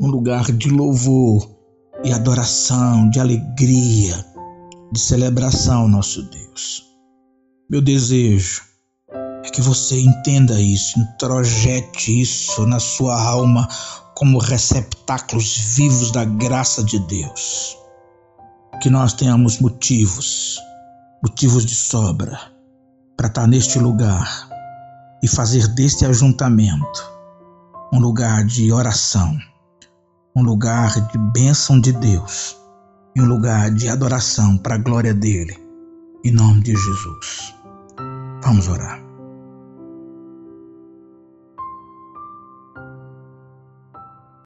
um 0.01 0.09
lugar 0.09 0.45
de 0.53 0.69
louvor 0.69 1.49
e 2.05 2.13
adoração, 2.13 3.09
de 3.11 3.19
alegria, 3.19 4.25
de 4.93 5.01
celebração, 5.01 5.89
nosso 5.89 6.23
Deus. 6.23 6.85
Meu 7.71 7.81
desejo 7.81 8.63
é 9.45 9.49
que 9.51 9.61
você 9.61 10.01
entenda 10.01 10.61
isso, 10.61 10.99
introjete 10.99 12.21
isso 12.21 12.67
na 12.67 12.79
sua 12.79 13.21
alma 13.21 13.67
como 14.15 14.39
receptáculos 14.39 15.75
vivos 15.77 16.11
da 16.11 16.25
graça 16.25 16.83
de 16.83 16.99
Deus. 17.01 17.77
Que 18.81 18.91
nós 18.91 19.13
tenhamos 19.15 19.59
motivos, 19.59 20.59
motivos 21.23 21.65
de 21.65 21.75
sobra, 21.75 22.39
para 23.17 23.27
estar 23.27 23.47
neste 23.47 23.79
lugar 23.79 24.49
e 25.23 25.29
fazer 25.29 25.67
deste 25.69 26.05
ajuntamento 26.05 27.17
um 27.93 27.99
lugar 27.99 28.45
de 28.45 28.73
oração, 28.73 29.37
um 30.37 30.43
lugar 30.43 31.01
de 31.09 31.19
bênção 31.33 31.81
de 31.81 31.93
Deus 31.93 32.57
e 33.15 33.23
um 33.23 33.27
lugar 33.27 33.71
de 33.71 33.89
adoração 33.89 34.59
para 34.59 34.75
a 34.75 34.79
glória 34.79 35.15
dele. 35.15 35.57
Em 36.25 36.33
nome 36.33 36.63
de 36.63 36.73
Jesus. 36.73 37.55
Vamos 38.43 38.69
orar. 38.69 39.06